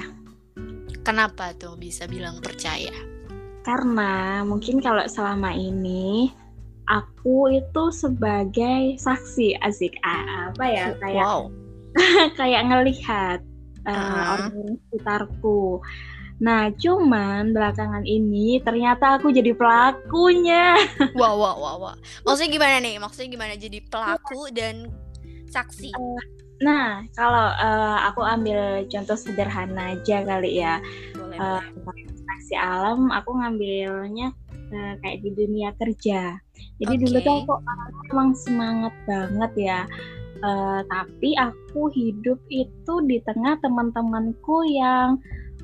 kenapa 1.03 1.51
tuh 1.59 1.75
bisa 1.75 2.07
bilang 2.07 2.39
percaya 2.39 2.95
karena 3.67 4.41
mungkin 4.47 4.79
kalau 4.79 5.03
selama 5.11 5.51
ini 5.51 6.31
aku 6.87 7.59
itu 7.59 7.83
sebagai 7.91 8.95
saksi 8.99 9.59
asik 9.63 9.95
apa 10.03 10.63
ya 10.65 10.87
kayak 11.03 11.25
wow. 11.27 11.41
kayak 12.39 12.63
ngelihat 12.67 13.39
uh, 13.83 13.91
uh. 13.91 14.23
orang 14.35 14.79
sekitarku 14.87 15.83
Nah, 16.37 16.69
cuman 16.77 17.49
belakangan 17.49 18.05
ini 18.05 18.61
ternyata 18.61 19.17
aku 19.17 19.33
jadi 19.33 19.57
pelakunya. 19.57 20.77
Wah, 21.19 21.33
wah, 21.33 21.57
wah, 21.57 21.75
wah. 21.81 21.95
Maksudnya 22.21 22.51
gimana 22.53 22.75
nih? 22.77 23.01
Maksudnya 23.01 23.29
gimana 23.33 23.53
jadi 23.57 23.81
pelaku 23.89 24.53
dan 24.53 24.93
saksi? 25.49 25.89
Uh, 25.97 26.21
nah, 26.61 27.01
kalau 27.17 27.49
uh, 27.57 28.05
aku 28.05 28.21
ambil 28.21 28.85
contoh 28.85 29.17
sederhana 29.17 29.97
aja 29.97 30.21
kali 30.21 30.61
ya. 30.61 30.77
Boleh, 31.17 31.41
uh, 31.41 31.61
saksi 32.13 32.53
alam, 32.53 33.09
aku 33.09 33.33
ngambilnya 33.33 34.29
uh, 34.69 34.93
kayak 35.01 35.25
di 35.25 35.33
dunia 35.33 35.73
kerja. 35.81 36.37
Jadi 36.77 36.93
okay. 36.93 37.01
dulu 37.05 37.17
tuh 37.21 37.35
aku 37.43 37.53
emang 38.13 38.29
semangat 38.37 38.93
banget 39.09 39.51
ya. 39.57 39.79
Uh, 40.37 40.85
tapi 40.85 41.33
aku 41.33 41.89
hidup 41.97 42.37
itu 42.53 42.93
di 43.09 43.17
tengah 43.25 43.57
teman-temanku 43.57 44.69
yang 44.69 45.17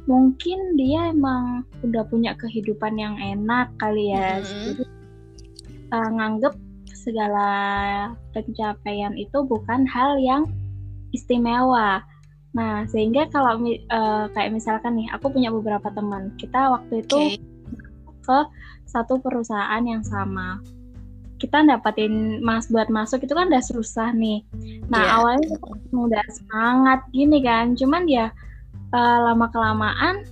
mungkin 0.03 0.75
dia 0.75 1.15
emang 1.15 1.63
udah 1.83 2.03
punya 2.11 2.35
kehidupan 2.35 2.99
yang 2.99 3.15
enak 3.15 3.71
kali 3.79 4.11
ya 4.11 4.39
mm-hmm. 4.39 4.59
jadi 4.75 4.83
uh, 5.95 6.09
nganggep 6.19 6.53
segala 6.91 7.49
pencapaian 8.35 9.15
itu 9.15 9.43
bukan 9.47 9.87
hal 9.87 10.19
yang 10.19 10.43
istimewa 11.15 12.03
nah 12.53 12.85
sehingga 12.91 13.31
kalau 13.31 13.57
uh, 13.63 14.27
kayak 14.35 14.53
misalkan 14.53 14.99
nih 14.99 15.07
aku 15.15 15.31
punya 15.31 15.49
beberapa 15.49 15.89
teman 15.89 16.35
kita 16.35 16.69
waktu 16.69 17.01
itu 17.01 17.17
okay. 17.17 17.39
ke 18.23 18.39
satu 18.85 19.17
perusahaan 19.23 19.81
yang 19.81 20.03
sama 20.03 20.59
kita 21.43 21.67
dapatin 21.67 22.39
mas 22.39 22.71
buat 22.71 22.87
masuk 22.87 23.27
itu 23.27 23.35
kan 23.35 23.51
udah 23.51 23.63
susah 23.67 24.15
nih. 24.15 24.39
Nah 24.87 25.03
yeah. 25.03 25.15
awalnya 25.19 25.59
udah 25.91 26.23
semangat 26.31 27.03
gini 27.11 27.43
kan, 27.43 27.75
cuman 27.75 28.07
ya 28.07 28.31
uh, 28.95 29.17
lama 29.27 29.51
kelamaan 29.51 30.23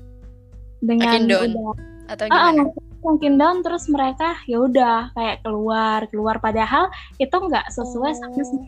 dengan 0.80 1.28
down. 1.28 1.52
udah 1.52 1.74
atau 2.16 2.26
gimana? 2.32 2.64
Uh, 2.64 2.72
mungkin 3.02 3.36
down 3.36 3.66
terus 3.66 3.90
mereka 3.90 4.38
ya 4.46 4.62
udah 4.62 5.10
kayak 5.18 5.42
keluar 5.42 6.06
keluar 6.14 6.38
padahal 6.38 6.88
itu 7.18 7.34
nggak 7.34 7.68
sesuai 7.74 8.14
oh. 8.14 8.18
sama 8.18 8.62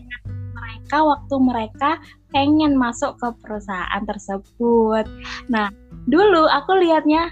mereka 0.54 0.98
waktu 1.06 1.36
mereka 1.38 1.90
pengen 2.34 2.74
masuk 2.76 3.14
ke 3.22 3.30
perusahaan 3.46 4.04
tersebut. 4.04 5.06
Nah 5.48 5.70
dulu 6.10 6.50
aku 6.50 6.82
lihatnya 6.82 7.30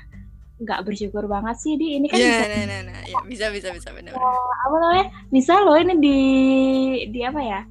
nggak 0.61 0.85
bersyukur 0.85 1.25
banget 1.25 1.57
sih 1.57 1.73
di 1.73 1.97
ini 1.97 2.05
kan 2.05 2.21
yeah, 2.21 2.29
bisa 2.29 2.45
nah, 2.45 2.65
nah, 2.69 2.81
nah. 2.93 3.01
Ya, 3.09 3.19
bisa 3.25 3.45
bisa 3.49 3.67
bisa 3.73 3.89
benar. 3.89 4.13
Uh, 4.13 4.51
apa 4.69 4.75
namanya 4.77 5.05
bisa 5.33 5.53
loh 5.57 5.75
ini 5.75 5.93
di 5.97 6.19
di 7.09 7.19
apa 7.25 7.41
ya? 7.41 7.61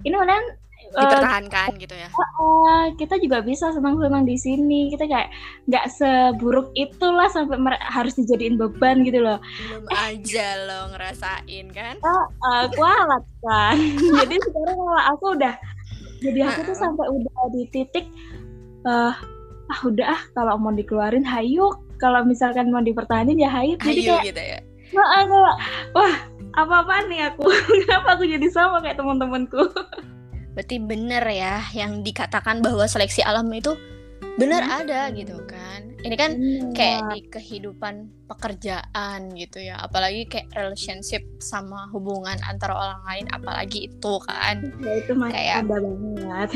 Ini 0.00 0.14
kemudian 0.16 0.44
dipertahankan 0.90 1.70
uh, 1.76 1.78
gitu 1.78 1.94
ya. 1.94 2.08
Uh, 2.16 2.84
kita 2.96 3.20
juga 3.20 3.44
bisa 3.44 3.70
senang-senang 3.76 4.24
di 4.24 4.40
sini. 4.40 4.88
Kita 4.88 5.04
kayak 5.04 5.28
nggak 5.68 5.86
seburuk 5.92 6.72
itulah 6.72 7.28
sampai 7.28 7.60
harus 7.78 8.16
dijadiin 8.16 8.56
beban 8.56 9.04
gitu 9.04 9.20
loh. 9.20 9.38
Belum 9.68 9.84
aja 9.92 10.46
lo 10.64 10.80
ngerasain 10.96 11.66
kan? 11.76 11.94
Uh, 12.00 12.26
uh, 12.40 12.64
kualat 12.72 13.24
kan. 13.44 13.76
jadi 14.24 14.34
sekarang 14.40 14.76
kalau 14.80 15.02
aku 15.12 15.26
udah 15.36 15.54
jadi 16.20 16.40
aku 16.52 16.60
tuh 16.72 16.76
sampai 16.76 17.06
udah 17.08 17.40
di 17.52 17.62
titik 17.72 18.06
uh, 18.84 19.12
ah 19.70 19.80
udah 19.86 20.06
ah 20.18 20.22
kalau 20.36 20.58
mau 20.60 20.74
dikeluarin 20.74 21.24
hayu 21.24 21.70
kalau 22.00 22.24
misalkan 22.24 22.72
mau 22.72 22.80
dipertahanin 22.80 23.36
ya 23.36 23.52
hayu 23.52 23.76
jadi 23.76 24.00
kayak 24.16 24.26
gitu 24.32 24.42
ya. 24.42 24.60
Wah, 24.90 25.22
wah 25.94 26.14
apa-apaan 26.58 27.06
nih 27.06 27.30
aku? 27.30 27.46
Kenapa 27.86 28.18
aku 28.18 28.24
jadi 28.26 28.46
sama 28.50 28.82
kayak 28.82 28.98
teman-temanku? 28.98 29.70
Berarti 30.56 30.76
bener 30.82 31.22
ya 31.30 31.62
yang 31.76 32.02
dikatakan 32.02 32.58
bahwa 32.58 32.82
seleksi 32.90 33.22
alam 33.22 33.46
itu 33.54 33.78
benar 34.34 34.66
hmm. 34.66 34.76
ada 34.82 35.00
gitu 35.14 35.38
kan? 35.46 35.94
Ini 36.00 36.16
kan 36.16 36.30
hmm. 36.34 36.72
kayak 36.74 37.00
di 37.12 37.20
kehidupan 37.28 38.08
pekerjaan 38.26 39.30
gitu 39.36 39.60
ya 39.60 39.78
apalagi 39.84 40.26
kayak 40.26 40.48
relationship 40.56 41.22
sama 41.38 41.86
hubungan 41.94 42.40
antara 42.48 42.74
orang 42.74 43.02
lain 43.06 43.26
apalagi 43.30 43.86
itu 43.92 44.14
kan? 44.26 44.74
Ya, 44.82 44.92
itu 44.98 45.12
masih 45.14 45.36
kayak 45.38 45.54
ada 45.62 45.76
banget. 45.78 46.48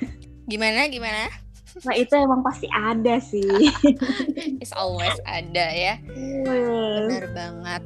Gimana 0.50 0.86
gimana 0.90 1.45
Nah 1.84 1.94
itu 1.98 2.12
emang 2.16 2.40
pasti 2.40 2.64
ada 2.72 3.20
sih. 3.20 3.44
It's 4.62 4.72
always 4.72 5.16
ada 5.28 5.66
ya. 5.68 6.00
Benar 6.46 7.28
banget. 7.36 7.82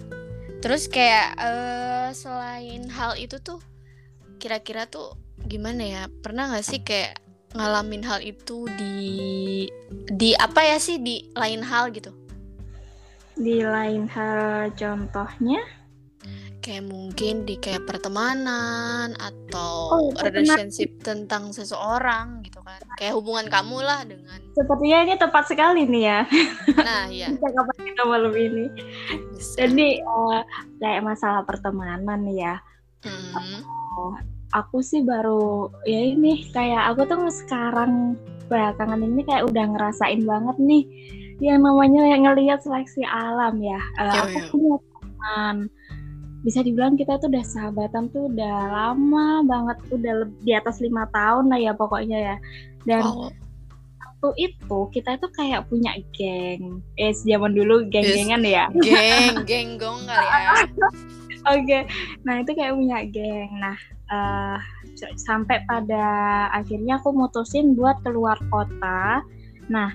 Terus 0.61 0.87
kayak 0.87 1.35
uh, 1.41 2.09
selain 2.15 2.87
hal 2.93 3.17
itu 3.17 3.41
tuh 3.43 3.59
kira-kira 4.39 4.87
tuh 4.87 5.17
gimana 5.45 5.83
ya 5.85 6.03
pernah 6.21 6.53
nggak 6.53 6.65
sih 6.65 6.81
kayak 6.85 7.21
ngalamin 7.57 8.05
hal 8.05 8.23
itu 8.23 8.69
di 8.79 9.67
di 10.09 10.31
apa 10.39 10.63
ya 10.65 10.77
sih 10.79 11.03
di 11.03 11.29
lain 11.35 11.65
hal 11.65 11.91
gitu 11.91 12.15
di 13.41 13.65
lain 13.65 14.07
hal 14.07 14.71
contohnya 14.77 15.61
kayak 16.61 16.85
mungkin 16.93 17.49
di 17.49 17.57
kayak 17.57 17.89
pertemanan 17.89 19.17
atau 19.17 19.97
oh, 19.97 20.13
relationship 20.21 21.01
tentang 21.01 21.57
seseorang 21.57 22.45
gitu 22.45 22.61
kan. 22.61 22.81
Kayak 23.01 23.17
hubungan 23.17 23.49
kamu 23.49 23.81
lah 23.81 24.05
dengan 24.05 24.39
sepertinya 24.53 24.99
ini 25.09 25.15
tepat 25.17 25.45
sekali 25.49 25.89
nih 25.89 26.05
ya. 26.05 26.21
Nah 26.77 27.03
iya. 27.09 27.33
Kapan 27.41 27.77
kita 27.81 28.03
malam 28.05 28.33
ini. 28.37 28.69
Bisa. 29.33 29.65
jadi 29.65 30.05
uh, 30.05 30.45
kayak 30.85 31.03
masalah 31.03 31.43
pertemanan 31.49 32.29
ya. 32.29 32.61
Hmm. 33.01 33.65
uh, 33.65 34.13
aku 34.53 34.85
sih 34.85 35.01
baru 35.01 35.73
ya 35.89 36.13
ini 36.13 36.45
kayak 36.53 36.93
aku 36.93 37.09
tuh 37.09 37.33
sekarang 37.33 38.21
belakangan 38.53 39.01
ini 39.01 39.25
kayak 39.25 39.49
udah 39.49 39.65
ngerasain 39.65 40.21
banget 40.29 40.57
nih 40.61 40.85
yang 41.41 41.65
namanya 41.65 42.05
yang 42.05 42.29
ngelihat 42.29 42.61
seleksi 42.61 43.01
alam 43.09 43.57
ya. 43.65 43.81
Uh, 43.97 44.13
aku 44.29 44.39
punya 44.53 44.77
teman 45.01 45.57
bisa 46.41 46.65
dibilang 46.65 46.97
kita 46.97 47.21
tuh 47.21 47.29
udah 47.29 47.45
sahabatan 47.45 48.09
tuh 48.13 48.33
udah 48.33 48.57
lama 48.73 49.45
banget 49.45 49.79
udah 49.93 50.15
di 50.41 50.53
atas 50.57 50.81
lima 50.81 51.05
tahun 51.13 51.53
lah 51.53 51.61
ya 51.61 51.73
pokoknya 51.77 52.19
ya. 52.19 52.37
Dan 52.89 53.05
wow. 53.05 53.29
waktu 54.01 54.29
itu 54.49 54.79
kita 54.97 55.21
tuh 55.21 55.29
kayak 55.37 55.69
punya 55.69 55.93
geng 56.17 56.81
eh 56.97 57.13
zaman 57.13 57.53
dulu 57.53 57.85
geng-gengan 57.93 58.41
ya. 58.41 58.65
Geng 58.81 59.45
geng 59.45 59.77
gong 59.77 60.09
kali 60.09 60.27
ya. 60.29 60.53
Oke 61.57 61.65
okay. 61.65 61.83
nah 62.25 62.41
itu 62.41 62.53
kayak 62.57 62.73
punya 62.73 62.99
geng. 63.13 63.51
Nah 63.61 63.77
uh, 64.09 64.57
sampai 65.21 65.61
pada 65.69 66.05
akhirnya 66.57 66.97
aku 66.97 67.13
mutusin 67.13 67.77
buat 67.77 68.01
keluar 68.01 68.41
kota. 68.49 69.21
Nah 69.69 69.93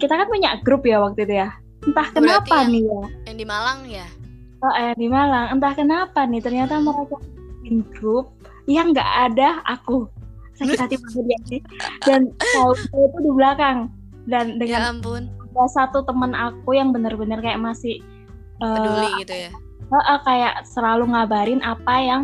kita 0.00 0.16
kan 0.16 0.24
punya 0.24 0.56
grup 0.64 0.88
ya 0.88 1.04
waktu 1.04 1.28
itu 1.28 1.36
ya. 1.36 1.52
Entah 1.84 2.08
kenapa 2.12 2.64
yang, 2.64 2.72
nih 2.72 2.82
ya. 2.84 3.02
yang 3.28 3.36
di 3.40 3.46
Malang 3.48 3.80
ya 3.88 4.19
oh 4.62 4.74
eh 4.76 4.92
di 4.96 5.06
Malang. 5.08 5.56
Entah 5.56 5.72
kenapa 5.74 6.24
nih 6.28 6.40
ternyata 6.44 6.80
mereka 6.80 7.16
bikin 7.60 7.84
grup 7.96 8.32
yang 8.68 8.92
nggak 8.92 9.32
ada 9.32 9.60
aku. 9.68 10.06
Sakit 10.56 10.76
hati 10.76 10.96
banget 11.02 11.26
ya 11.26 11.38
sih 11.48 11.60
dan 12.04 12.30
tahu 12.36 12.72
itu 12.76 13.18
di 13.24 13.30
belakang. 13.32 13.78
Dan 14.28 14.56
ya 14.56 14.58
dengan 14.60 14.80
ya 14.80 14.90
ampun. 14.92 15.22
ada 15.26 15.64
satu 15.72 16.04
teman 16.04 16.36
aku 16.36 16.76
yang 16.76 16.92
benar-benar 16.92 17.40
kayak 17.40 17.58
masih 17.58 17.98
peduli 18.60 19.08
uh, 19.08 19.18
gitu 19.24 19.34
ya? 19.48 19.50
uh, 19.90 19.96
uh, 19.96 20.18
kayak 20.22 20.62
selalu 20.68 21.10
ngabarin 21.10 21.60
apa 21.64 21.94
yang 21.98 22.22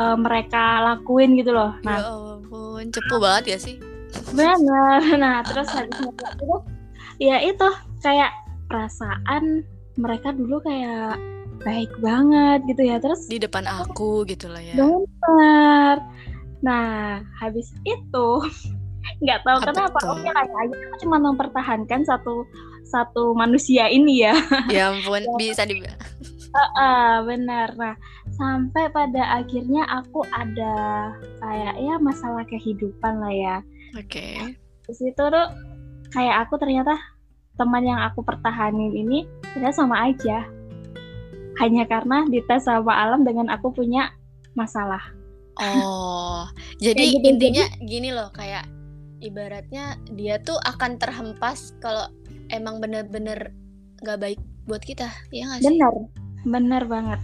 uh, 0.00 0.16
mereka 0.18 0.82
lakuin 0.82 1.38
gitu 1.38 1.54
loh. 1.54 1.76
Nah 1.86 1.98
ya 2.00 2.12
ampun 2.40 2.84
cepu 2.90 3.16
banget 3.22 3.44
ya 3.54 3.58
sih? 3.58 3.76
Benar 4.34 5.00
nah 5.22 5.42
terus 5.46 5.70
habis 5.70 5.98
itu 6.00 6.54
ya 7.22 7.38
itu 7.42 7.68
kayak 8.02 8.32
perasaan 8.66 9.62
mereka 9.94 10.34
dulu 10.34 10.58
kayak 10.62 11.18
baik 11.64 11.90
banget 11.98 12.60
gitu 12.68 12.82
ya. 12.84 12.96
Terus 13.00 13.26
di 13.26 13.40
depan 13.40 13.64
aku 13.64 14.28
gitu 14.28 14.52
lah 14.52 14.60
ya. 14.60 14.76
Benar 14.78 15.98
nah 16.64 17.20
habis 17.36 17.76
itu 17.84 18.28
nggak 19.22 19.44
tahu 19.44 19.58
Apa 19.60 19.68
kenapa 19.68 19.98
oke 20.08 20.24
kayak 20.24 20.56
aja 20.64 20.74
aku 20.88 20.96
cuma 21.04 21.16
mempertahankan 21.20 22.00
satu 22.08 22.48
satu 22.88 23.36
manusia 23.36 23.88
ini 23.92 24.24
ya. 24.24 24.34
Ya 24.74 24.92
ampun 24.92 25.24
bisa 25.36 25.68
di 25.68 25.80
uh, 25.80 26.60
uh, 26.80 27.12
benar. 27.28 27.76
Nah 27.76 27.94
sampai 28.36 28.88
pada 28.90 29.44
akhirnya 29.44 29.84
aku 29.88 30.24
ada 30.32 30.74
kayak 31.40 31.74
ya 31.84 31.94
masalah 32.00 32.44
kehidupan 32.48 33.20
lah 33.20 33.34
ya. 33.34 33.56
Oke. 33.94 34.40
Okay. 34.40 34.56
di 34.84 34.92
situ 34.92 35.16
tuh 35.16 35.48
kayak 36.12 36.44
aku 36.44 36.60
ternyata 36.60 36.92
teman 37.56 37.88
yang 37.88 38.04
aku 38.04 38.20
pertahanin 38.20 38.92
ini 38.92 39.24
ternyata 39.56 39.80
sama 39.80 40.12
aja 40.12 40.44
hanya 41.62 41.84
karena 41.86 42.26
dites 42.26 42.66
sama 42.66 42.94
alam 42.94 43.22
dengan 43.22 43.50
aku 43.52 43.70
punya 43.70 44.10
masalah. 44.58 45.02
Oh, 45.62 46.46
jadi 46.84 47.14
gitu, 47.14 47.26
intinya 47.30 47.64
jadi, 47.66 47.86
gini 47.86 48.10
loh 48.10 48.30
kayak 48.34 48.66
ibaratnya 49.22 49.96
dia 50.12 50.42
tuh 50.42 50.58
akan 50.66 50.98
terhempas 50.98 51.72
kalau 51.78 52.10
emang 52.50 52.82
bener-bener 52.82 53.54
gak 54.02 54.20
baik 54.20 54.40
buat 54.66 54.82
kita, 54.82 55.08
ya 55.30 55.46
gak 55.48 55.62
sih? 55.62 55.68
Bener, 55.70 55.94
bener 56.44 56.82
banget. 56.84 57.20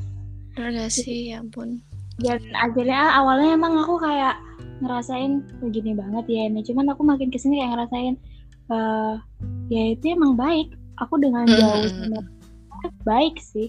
Bener 0.54 0.68
gak 0.78 0.92
sih, 0.94 1.34
ya 1.34 1.42
ampun. 1.42 1.82
Dan 2.20 2.40
akhirnya 2.54 3.16
awalnya 3.16 3.56
emang 3.56 3.74
aku 3.80 3.98
kayak 3.98 4.36
ngerasain 4.80 5.44
begini 5.60 5.92
banget 5.92 6.24
ya 6.30 6.42
ini, 6.48 6.64
cuman 6.64 6.92
aku 6.94 7.02
makin 7.04 7.28
ke 7.28 7.36
sini 7.36 7.60
kayak 7.60 7.72
ngerasain 7.76 8.14
uh, 8.72 9.14
ya 9.68 9.82
itu 9.92 10.14
emang 10.14 10.38
baik. 10.38 10.72
Aku 11.00 11.16
dengan 11.16 11.48
jauh 11.48 11.88
sama 11.88 12.20
baik 13.04 13.36
sih 13.40 13.68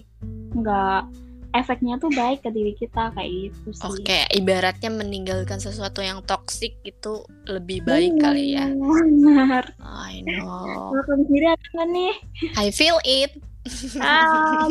nggak 0.56 1.08
efeknya 1.52 2.00
tuh 2.00 2.08
baik 2.16 2.40
ke 2.40 2.48
diri 2.48 2.72
kita 2.72 3.12
kayak 3.12 3.28
gitu 3.28 3.76
sih. 3.76 3.84
Oke, 3.84 4.08
okay, 4.08 4.24
ibaratnya 4.32 4.88
meninggalkan 4.88 5.60
sesuatu 5.60 6.00
yang 6.00 6.24
toksik 6.24 6.80
itu 6.80 7.28
lebih 7.44 7.84
baik 7.84 8.16
benar, 8.16 8.32
kali 8.32 8.56
ya. 8.56 8.72
Benar. 8.72 9.64
I 9.84 10.24
know. 10.24 10.96
Kalau 10.96 11.20
sendiri 11.20 11.52
apa 11.52 11.82
nih? 11.92 12.14
I 12.56 12.72
feel 12.72 12.96
it. 13.04 13.36
Ah, 14.00 14.64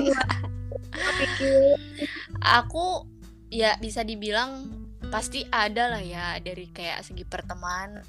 aku 2.59 3.05
ya 3.53 3.77
bisa 3.77 4.01
dibilang 4.01 4.81
pasti 5.11 5.43
ada 5.51 5.91
lah 5.91 6.03
ya 6.03 6.39
dari 6.41 6.71
kayak 6.71 7.03
segi 7.03 7.27
pertemanan 7.27 8.01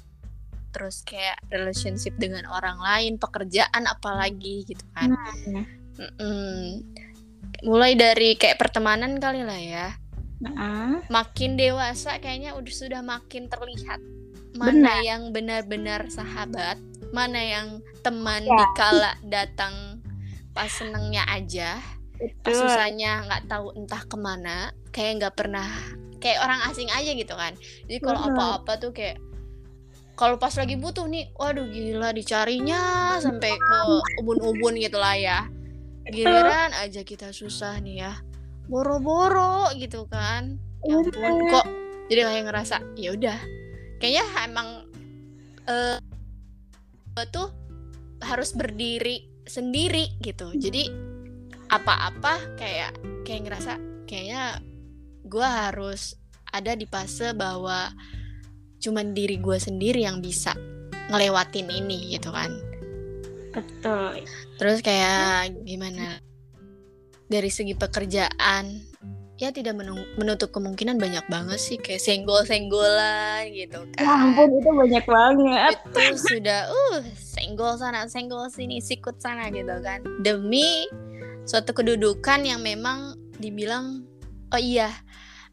terus 0.73 1.05
kayak 1.05 1.37
relationship 1.53 2.17
dengan 2.17 2.49
orang 2.49 2.81
lain 2.81 3.21
pekerjaan 3.21 3.85
apalagi 3.85 4.65
gitu 4.65 4.81
kan 4.97 5.13
nah, 5.13 5.65
Mm-mm. 5.97 6.81
Mulai 7.63 7.93
dari 7.95 8.35
kayak 8.35 8.59
pertemanan 8.59 9.21
kali 9.21 9.45
lah 9.45 9.59
ya. 9.61 9.87
Nah. 10.43 10.99
Makin 11.07 11.55
dewasa 11.55 12.19
kayaknya 12.19 12.57
udah 12.57 12.73
sudah 12.73 13.01
makin 13.05 13.47
terlihat 13.47 14.01
mana 14.53 14.69
Benar. 14.69 14.97
yang 15.01 15.21
benar-benar 15.33 16.01
sahabat, 16.13 16.77
mana 17.09 17.41
yang 17.41 17.67
teman 18.05 18.45
ya. 18.45 18.53
dikala 18.53 19.11
datang 19.25 20.03
pas 20.53 20.69
senengnya 20.69 21.25
aja, 21.25 21.81
Betul. 22.21 22.37
pas 22.45 22.53
susahnya 22.53 23.25
nggak 23.25 23.43
tahu 23.49 23.73
entah 23.73 24.03
ke 24.05 24.13
mana, 24.13 24.69
kayak 24.93 25.23
nggak 25.23 25.33
pernah 25.33 25.65
kayak 26.21 26.45
orang 26.45 26.61
asing 26.69 26.91
aja 26.93 27.17
gitu 27.17 27.33
kan. 27.33 27.57
Jadi 27.89 27.97
kalau 27.97 28.21
apa-apa 28.29 28.77
tuh 28.77 28.93
kayak 28.93 29.17
kalau 30.13 30.37
pas 30.37 30.53
lagi 30.53 30.77
butuh 30.77 31.09
nih, 31.09 31.33
waduh 31.33 31.65
gila 31.73 32.13
dicarinya 32.13 33.17
sampai 33.17 33.57
ke 33.57 33.77
ubun-ubun 34.21 34.77
gitu 34.77 35.01
lah 35.01 35.17
ya 35.17 35.49
giliran 36.09 36.71
aja 36.75 37.01
kita 37.05 37.31
susah 37.31 37.79
nih 37.79 38.07
ya. 38.07 38.13
Boro-boro 38.67 39.71
gitu 39.75 40.07
kan. 40.07 40.59
Ya 40.83 40.99
ampun 40.99 41.35
kok 41.47 41.67
jadi 42.11 42.21
kayak 42.27 42.43
ngerasa 42.51 42.75
ya 42.99 43.09
udah. 43.15 43.39
Kayaknya 44.03 44.25
emang 44.43 44.69
eh 45.63 45.97
uh, 47.15 47.27
tuh 47.31 47.49
harus 48.23 48.51
berdiri 48.55 49.27
sendiri 49.47 50.19
gitu. 50.19 50.51
Jadi 50.55 50.91
apa-apa 51.71 52.59
kayak 52.59 52.91
kayak 53.23 53.41
ngerasa 53.47 53.73
kayaknya 54.05 54.59
gue 55.23 55.47
harus 55.47 56.19
ada 56.53 56.77
di 56.77 56.85
fase 56.85 57.33
bahwa 57.33 57.89
cuman 58.83 59.15
diri 59.15 59.39
gue 59.39 59.57
sendiri 59.57 60.05
yang 60.05 60.19
bisa 60.19 60.53
ngelewatin 61.09 61.71
ini 61.71 62.13
gitu 62.13 62.29
kan 62.29 62.51
Betul. 63.53 64.25
Terus 64.57 64.81
kayak 64.81 65.53
gimana? 65.63 66.19
Dari 67.29 67.49
segi 67.49 67.73
pekerjaan, 67.73 68.81
ya 69.41 69.49
tidak 69.49 69.73
menutup 70.17 70.53
kemungkinan 70.53 71.01
banyak 71.01 71.25
banget 71.27 71.59
sih 71.59 71.77
kayak 71.81 72.01
senggol-senggolan 72.01 73.49
gitu 73.53 73.85
kan. 73.93 74.01
Ya 74.01 74.13
ampun 74.13 74.49
itu 74.53 74.69
banyak 74.69 75.05
banget. 75.05 75.73
Itu 75.89 76.17
sudah 76.17 76.69
uh 76.69 77.01
senggol 77.17 77.77
sana, 77.77 78.05
senggol 78.09 78.49
sini, 78.53 78.79
sikut 78.79 79.17
sana 79.17 79.49
gitu 79.49 79.81
kan. 79.81 80.05
Demi 80.21 80.85
suatu 81.43 81.73
kedudukan 81.73 82.45
yang 82.45 82.61
memang 82.61 83.17
dibilang 83.41 84.05
oh 84.53 84.61
iya, 84.61 84.93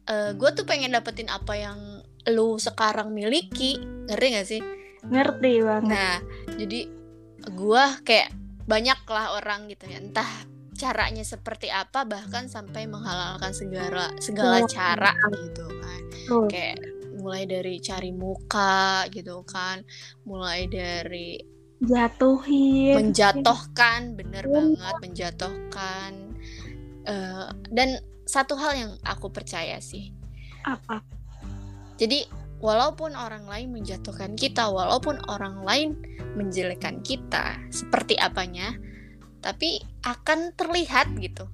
uh, 0.07 0.29
eh, 0.29 0.31
gue 0.37 0.49
tuh 0.53 0.63
pengen 0.63 0.93
dapetin 0.93 1.27
apa 1.27 1.57
yang 1.57 2.05
lu 2.29 2.61
sekarang 2.61 3.11
miliki, 3.11 3.81
ngerti 4.05 4.27
gak 4.37 4.47
sih? 4.47 4.61
Ngerti 5.09 5.65
banget. 5.65 5.89
Nah, 5.89 6.15
jadi 6.61 7.00
gue 7.49 7.83
kayak 8.05 8.29
banyak 8.69 8.99
lah 9.09 9.37
orang 9.37 9.69
gitu 9.71 9.89
ya. 9.89 9.97
Entah 9.97 10.29
caranya 10.77 11.21
seperti 11.21 11.69
apa 11.69 12.05
bahkan 12.09 12.49
sampai 12.49 12.89
menghalalkan 12.89 13.53
segala 13.53 14.09
segala 14.21 14.65
cara 14.65 15.13
gitu 15.49 15.65
kan. 15.65 16.01
Kayak 16.49 16.77
mulai 17.21 17.45
dari 17.45 17.77
cari 17.77 18.09
muka 18.09 19.05
gitu 19.13 19.45
kan 19.45 19.85
mulai 20.25 20.65
dari 20.65 21.37
jatuhin 21.81 22.97
menjatuhkan 22.97 24.17
bener 24.17 24.45
ya. 24.45 24.53
banget 24.53 24.95
menjatuhkan 25.05 26.11
uh, 27.05 27.53
dan 27.69 28.01
satu 28.25 28.57
hal 28.57 28.73
yang 28.73 28.91
aku 29.05 29.29
percaya 29.29 29.77
sih. 29.77 30.13
Apa? 30.65 31.01
Jadi 31.97 32.25
walaupun 32.61 33.17
orang 33.17 33.49
lain 33.49 33.73
menjatuhkan 33.73 34.37
kita 34.37 34.69
walaupun 34.69 35.17
orang 35.27 35.65
lain 35.65 35.97
menjelekkan 36.37 37.01
kita 37.01 37.57
seperti 37.73 38.15
apanya 38.21 38.77
tapi 39.41 39.81
akan 40.05 40.53
terlihat 40.53 41.17
gitu. 41.17 41.49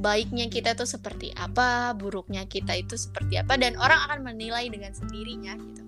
Baiknya 0.00 0.48
kita 0.48 0.76
tuh 0.76 0.88
seperti 0.88 1.32
apa 1.36 1.92
buruknya 1.96 2.44
kita 2.48 2.76
itu 2.76 2.96
seperti 2.96 3.40
apa 3.40 3.56
dan 3.56 3.76
orang 3.76 4.00
akan 4.08 4.20
menilai 4.32 4.68
dengan 4.68 4.92
sendirinya 4.92 5.56
gitu. 5.56 5.82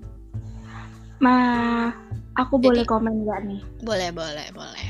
Ma, 1.23 1.37
aku 2.37 2.59
Jadi, 2.59 2.67
boleh 2.67 2.85
komen 2.89 3.15
nggak 3.25 3.41
nih? 3.47 3.63
Boleh 3.85 4.11
boleh 4.11 4.49
boleh. 4.53 4.87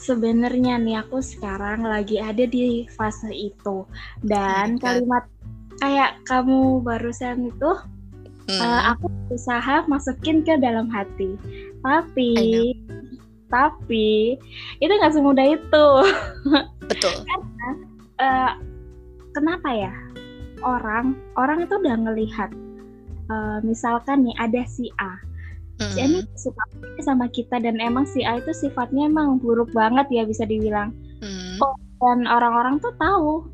Sebenarnya 0.00 0.80
nih 0.80 1.04
aku 1.04 1.20
sekarang 1.20 1.84
lagi 1.84 2.16
ada 2.16 2.48
di 2.48 2.88
fase 2.88 3.28
itu. 3.28 3.84
Dan 4.24 4.80
oh 4.80 4.80
kalimat 4.80 5.24
kayak 5.80 6.24
kamu 6.24 6.80
barusan 6.80 7.52
itu 7.52 7.70
hmm. 8.48 8.60
uh, 8.60 8.94
aku 8.94 9.06
berusaha 9.28 9.84
masukin 9.90 10.40
ke 10.46 10.56
dalam 10.60 10.86
hati. 10.88 11.36
Tapi 11.84 12.32
tapi 13.50 14.38
itu 14.78 14.92
nggak 14.92 15.14
semudah 15.14 15.46
itu. 15.58 15.86
Betul. 16.90 17.14
Karena 17.26 17.68
uh, 18.22 18.52
kenapa 19.34 19.68
ya? 19.74 19.92
Orang 20.60 21.16
orang 21.40 21.64
itu 21.64 21.74
udah 21.80 21.96
ngelihat 21.96 22.50
uh, 23.32 23.58
misalkan 23.64 24.28
nih 24.28 24.36
ada 24.38 24.62
si 24.64 24.88
A. 25.00 25.18
Hmm. 25.80 25.96
si 25.96 25.98
A 25.98 26.04
ini 26.04 26.20
suka 26.36 26.64
sama 27.00 27.26
kita 27.32 27.56
dan 27.58 27.80
emang 27.80 28.04
si 28.04 28.20
A 28.22 28.36
itu 28.38 28.52
sifatnya 28.52 29.08
emang 29.08 29.40
buruk 29.40 29.72
banget 29.72 30.06
ya 30.12 30.22
bisa 30.28 30.44
dibilang. 30.44 30.92
Hmm. 31.20 31.60
oh, 31.60 31.76
dan 32.00 32.24
orang-orang 32.24 32.80
tuh 32.80 32.92
tahu 32.96 33.44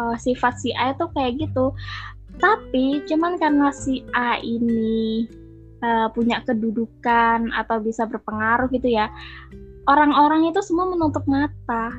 uh, 0.00 0.16
sifat 0.16 0.56
si 0.60 0.72
A 0.76 0.92
itu 0.92 1.04
kayak 1.16 1.40
gitu 1.40 1.72
tapi 2.40 3.04
cuman 3.04 3.36
karena 3.36 3.68
si 3.70 4.02
A 4.16 4.40
ini 4.40 5.28
uh, 5.84 6.08
punya 6.10 6.40
kedudukan 6.42 7.52
atau 7.52 7.76
bisa 7.84 8.08
berpengaruh 8.08 8.72
gitu 8.72 8.88
ya 8.88 9.12
orang-orang 9.88 10.50
itu 10.50 10.60
semua 10.62 10.88
menutup 10.90 11.24
mata. 11.26 11.94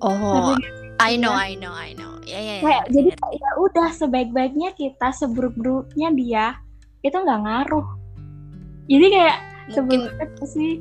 Oh 0.00 0.56
I 1.00 1.16
know 1.16 1.32
I 1.32 1.56
know 1.56 1.72
I 1.72 1.96
know. 1.96 2.20
Ya 2.28 2.38
ya, 2.38 2.54
ya 2.60 2.62
kayak 2.62 2.84
ya, 2.88 2.92
jadi 2.92 3.10
ya. 3.16 3.50
udah 3.58 3.88
sebaik-baiknya 3.96 4.70
kita 4.76 5.10
seburuk-buruknya 5.16 6.08
dia 6.12 6.46
itu 7.00 7.16
nggak 7.16 7.40
ngaruh. 7.42 7.88
Jadi 8.90 9.06
kayak 9.08 9.38
mungkin 9.80 10.00
sih. 10.44 10.80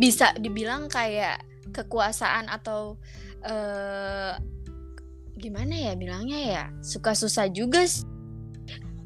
bisa 0.00 0.32
dibilang 0.40 0.88
kayak 0.88 1.44
kekuasaan 1.72 2.48
atau 2.48 2.96
uh, 3.44 4.32
gimana 5.34 5.74
ya 5.74 5.92
bilangnya 5.98 6.38
ya 6.40 6.64
suka 6.80 7.12
susah 7.12 7.50
juga 7.50 7.82
sih. 7.86 8.06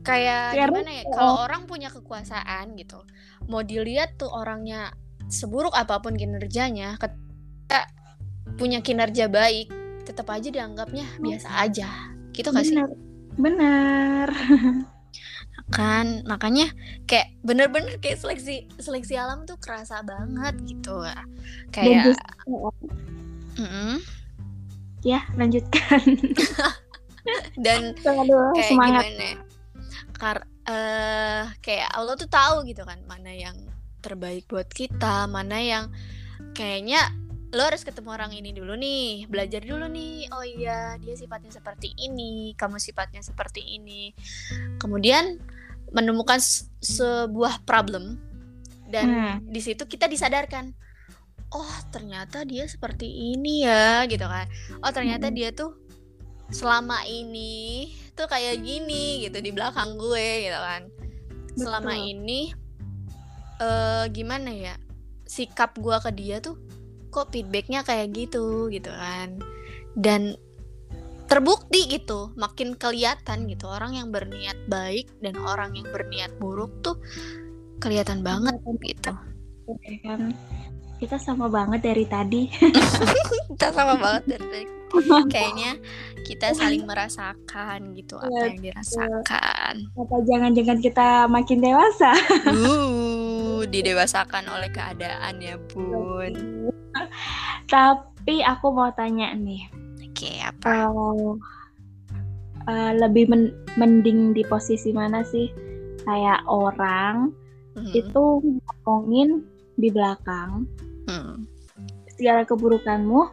kayak 0.05 0.57
ya, 0.57 0.69
gimana 0.69 0.91
ya 0.93 1.05
kalau 1.13 1.45
orang 1.45 1.69
punya 1.69 1.93
kekuasaan 1.93 2.77
gitu 2.77 3.01
mau 3.49 3.61
dilihat 3.65 4.17
tuh 4.17 4.29
orangnya 4.33 4.93
seburuk 5.29 5.77
apa 5.77 6.01
pun 6.01 6.17
kinerjanya 6.17 6.97
ketika 6.97 7.89
punya 8.57 8.81
kinerja 8.81 9.29
baik 9.29 9.69
tetap 10.09 10.29
aja 10.33 10.49
dianggapnya 10.49 11.05
biasa 11.21 11.49
aja 11.69 11.89
gitu 12.33 12.49
gak 12.49 12.65
sih? 12.65 12.81
Benar 13.37 14.29
kan 15.69 16.25
makanya 16.25 16.73
kayak 17.05 17.37
bener-bener 17.45 18.01
kayak 18.01 18.17
seleksi 18.17 18.65
seleksi 18.81 19.21
alam 19.21 19.45
tuh 19.45 19.61
kerasa 19.61 20.01
banget 20.01 20.57
gitu. 20.65 21.05
Kayak 21.69 22.17
mm 22.49 22.73
-mm, 23.61 23.95
ya 25.03 25.23
lanjutkan 25.39 26.03
dan 27.65 27.95
Aduh, 28.03 28.57
kayak 28.57 28.69
semangat. 28.73 29.05
gimana 29.05 29.25
ya? 29.25 29.37
Kar 30.19 30.39
uh, 30.67 31.45
kayak 31.63 31.89
Allah 31.95 32.15
tuh 32.19 32.31
tahu 32.31 32.67
gitu 32.67 32.83
kan 32.83 32.99
mana 33.07 33.31
yang 33.31 33.55
terbaik 34.03 34.47
buat 34.47 34.67
kita 34.71 35.27
mana 35.27 35.59
yang 35.59 35.85
kayaknya 36.55 37.03
lo 37.49 37.65
harus 37.65 37.81
ketemu 37.81 38.13
orang 38.13 38.33
ini 38.37 38.53
dulu 38.53 38.77
nih 38.77 39.25
belajar 39.25 39.65
dulu 39.65 39.89
nih 39.89 40.29
oh 40.37 40.45
iya 40.45 41.01
dia 41.01 41.17
sifatnya 41.17 41.49
seperti 41.49 41.97
ini 41.97 42.53
kamu 42.61 42.77
sifatnya 42.77 43.25
seperti 43.25 43.65
ini 43.65 44.13
kemudian 44.77 45.41
menemukan 45.89 46.37
sebuah 46.85 47.65
problem 47.65 48.21
dan 48.89 49.09
hmm. 49.09 49.37
di 49.49 49.61
situ 49.65 49.89
kita 49.89 50.05
disadarkan 50.13 50.77
oh 51.53 51.75
ternyata 51.89 52.45
dia 52.45 52.69
seperti 52.69 53.09
ini 53.09 53.65
ya 53.65 54.05
gitu 54.05 54.25
kan. 54.25 54.49
Oh 54.85 54.93
ternyata 54.93 55.33
dia 55.33 55.53
tuh 55.53 55.77
selama 56.49 57.05
ini 57.05 57.93
tuh 58.17 58.29
kayak 58.29 58.65
gini 58.65 59.29
gitu 59.29 59.41
di 59.41 59.51
belakang 59.53 59.97
gue 59.97 60.49
gitu 60.49 60.59
kan. 60.59 60.83
Selama 61.57 61.93
Betul. 61.97 62.11
ini 62.13 62.41
uh, 63.61 64.05
gimana 64.13 64.51
ya 64.53 64.75
sikap 65.29 65.77
gue 65.77 65.97
ke 66.01 66.11
dia 66.13 66.41
tuh 66.41 66.57
kok 67.09 67.33
feedbacknya 67.33 67.85
kayak 67.85 68.13
gitu 68.13 68.69
gitu 68.69 68.93
kan. 68.93 69.41
Dan 69.97 70.37
terbukti 71.29 71.85
gitu 71.93 72.33
makin 72.41 72.73
kelihatan 72.77 73.45
gitu 73.53 73.69
orang 73.69 73.93
yang 73.93 74.09
berniat 74.09 74.57
baik 74.69 75.13
dan 75.21 75.37
orang 75.37 75.77
yang 75.77 75.85
berniat 75.93 76.33
buruk 76.41 76.73
tuh 76.81 76.97
kelihatan 77.85 78.25
banget 78.25 78.57
gitu. 78.81 79.13
kan 80.01 80.33
kita 80.99 81.17
sama 81.17 81.47
banget 81.47 81.81
dari 81.87 82.05
tadi. 82.05 82.51
kita 83.55 83.71
sama 83.71 83.95
banget 83.95 84.37
dari 84.37 84.47
tadi. 84.51 84.67
Kayaknya 85.31 85.79
kita 86.27 86.53
saling 86.59 86.85
merasakan 86.85 87.95
gitu 87.95 88.19
apa 88.19 88.35
ya, 88.35 88.45
yang 88.51 88.61
dirasakan. 88.61 89.75
Apa 89.95 90.17
jangan-jangan 90.27 90.79
kita 90.83 91.09
makin 91.31 91.59
dewasa? 91.63 92.13
uh, 92.51 93.63
didewasakan 93.71 94.45
oleh 94.51 94.69
keadaan 94.75 95.39
ya, 95.39 95.55
Bun. 95.71 96.35
Tapi 97.73 98.43
aku 98.43 98.67
mau 98.75 98.91
tanya 98.93 99.31
nih. 99.39 99.71
Oke, 100.03 100.35
okay, 100.35 100.37
apa? 100.43 100.91
Uh, 100.91 101.39
uh, 102.67 102.93
lebih 102.99 103.31
men 103.31 103.55
mending 103.79 104.35
di 104.35 104.43
posisi 104.43 104.91
mana 104.91 105.23
sih? 105.23 105.47
Kayak 106.03 106.43
orang 106.51 107.31
mm 107.79 107.87
-hmm. 107.87 107.93
itu 107.95 108.25
ngomongin 108.43 109.47
di 109.79 109.89
belakang 109.95 110.67
hmm. 111.09 111.49
segala 112.15 112.45
keburukanmu 112.45 113.25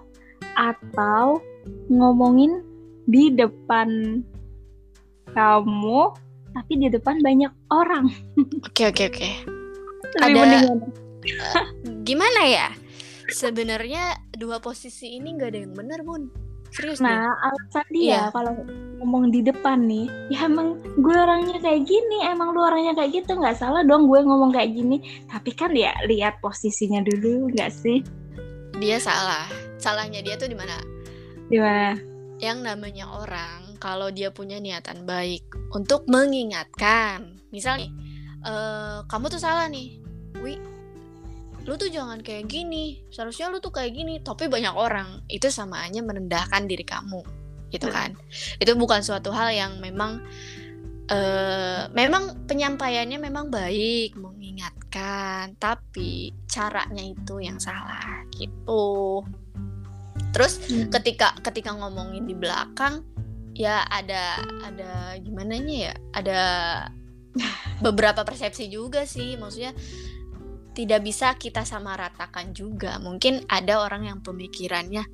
atau 0.55 1.43
ngomongin 1.91 2.63
di 3.05 3.35
depan 3.35 4.21
kamu 5.35 6.01
tapi 6.55 6.71
di 6.79 6.87
depan 6.87 7.19
banyak 7.19 7.51
orang. 7.67 8.07
Oke 8.63 8.87
oke 8.87 9.03
oke. 9.11 9.29
Ada 10.23 10.71
uh, 10.71 10.79
gimana 12.07 12.41
ya? 12.47 12.67
Sebenarnya 13.27 14.15
dua 14.31 14.63
posisi 14.63 15.19
ini 15.19 15.35
nggak 15.35 15.49
ada 15.51 15.59
yang 15.59 15.75
benar 15.75 15.99
bun. 16.07 16.44
Serius 16.75 16.99
Nah 16.99 17.31
nih. 17.31 17.47
alasan 17.47 17.87
dia 17.95 18.07
yeah. 18.11 18.25
kalau 18.35 18.51
ngomong 18.99 19.31
di 19.31 19.39
depan 19.39 19.87
nih, 19.87 20.11
ya 20.27 20.47
emang 20.51 20.75
gue 20.99 21.15
orangnya 21.15 21.55
kayak 21.63 21.87
gini, 21.87 22.27
emang 22.27 22.51
lu 22.51 22.59
orangnya 22.63 22.91
kayak 22.99 23.23
gitu 23.23 23.39
nggak 23.39 23.55
salah 23.55 23.81
dong 23.87 24.11
gue 24.11 24.19
ngomong 24.19 24.51
kayak 24.51 24.75
gini. 24.75 24.99
Tapi 25.31 25.55
kan 25.55 25.71
ya 25.71 25.95
lihat 26.03 26.43
posisinya 26.43 26.99
dulu 26.99 27.47
nggak 27.55 27.71
sih? 27.71 28.03
dia 28.79 28.99
salah 28.99 29.47
salahnya 29.79 30.19
dia 30.19 30.35
tuh 30.35 30.51
di 30.51 30.57
mana 30.57 30.75
di 31.47 31.57
mana 31.59 31.95
yang 32.43 32.59
namanya 32.59 33.07
orang 33.07 33.79
kalau 33.79 34.11
dia 34.11 34.31
punya 34.31 34.59
niatan 34.59 35.07
baik 35.07 35.47
untuk 35.71 36.03
mengingatkan 36.11 37.39
misalnya 37.55 37.87
e, 38.43 38.53
kamu 39.07 39.31
tuh 39.31 39.39
salah 39.39 39.71
nih 39.71 40.03
wi 40.43 40.59
lu 41.65 41.73
tuh 41.75 41.89
jangan 41.89 42.21
kayak 42.21 42.45
gini. 42.45 43.01
Seharusnya 43.09 43.49
lu 43.49 43.57
tuh 43.57 43.73
kayak 43.73 43.91
gini. 43.97 44.21
Tapi 44.21 44.45
banyak 44.45 44.73
orang 44.77 45.25
itu 45.27 45.49
sama 45.49 45.81
aja 45.85 45.99
merendahkan 46.05 46.69
diri 46.69 46.85
kamu. 46.85 47.25
Gitu 47.73 47.89
kan? 47.89 48.13
Itu 48.61 48.77
bukan 48.77 49.01
suatu 49.01 49.33
hal 49.33 49.51
yang 49.51 49.81
memang 49.81 50.21
uh, 51.09 51.89
memang 51.91 52.45
penyampaiannya 52.45 53.17
memang 53.17 53.49
baik 53.49 54.13
mengingatkan. 54.13 55.57
Tapi 55.57 56.31
caranya 56.45 57.01
itu 57.01 57.41
yang 57.41 57.57
salah 57.57 58.21
gitu. 58.37 59.25
Terus 60.31 60.61
hmm. 60.69 60.93
ketika 60.93 61.33
ketika 61.41 61.73
ngomongin 61.73 62.29
di 62.29 62.37
belakang 62.37 63.01
ya 63.57 63.89
ada 63.89 64.37
ada 64.61 65.17
gimana 65.17 65.57
ya? 65.57 65.97
Ada 66.13 66.41
beberapa 67.85 68.21
persepsi 68.21 68.69
juga 68.69 69.09
sih. 69.09 69.33
Maksudnya 69.33 69.73
tidak 70.75 71.01
bisa 71.07 71.33
kita 71.39 71.63
sama 71.63 71.95
ratakan 71.95 72.51
juga. 72.51 72.99
Mungkin 72.99 73.47
ada 73.47 73.79
orang 73.79 74.11
yang 74.11 74.19
pemikirannya 74.19 75.07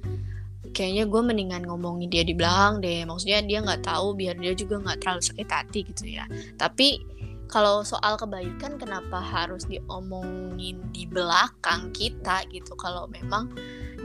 kayaknya 0.73 1.05
gue 1.05 1.21
mendingan 1.21 1.63
ngomongin 1.67 2.09
dia 2.09 2.25
di 2.25 2.33
belakang 2.33 2.81
deh. 2.81 3.05
Maksudnya 3.05 3.45
dia 3.45 3.61
nggak 3.61 3.85
tahu 3.85 4.17
biar 4.17 4.35
dia 4.41 4.57
juga 4.57 4.81
nggak 4.81 4.97
terlalu 5.05 5.21
sakit 5.21 5.49
hati 5.53 5.79
gitu 5.93 6.03
ya. 6.09 6.25
Tapi 6.57 7.05
kalau 7.51 7.83
soal 7.83 8.15
kebaikan 8.17 8.79
kenapa 8.81 9.19
harus 9.19 9.67
diomongin 9.69 10.81
di 10.89 11.05
belakang 11.05 11.93
kita 11.93 12.47
gitu? 12.49 12.73
Kalau 12.79 13.05
memang 13.11 13.53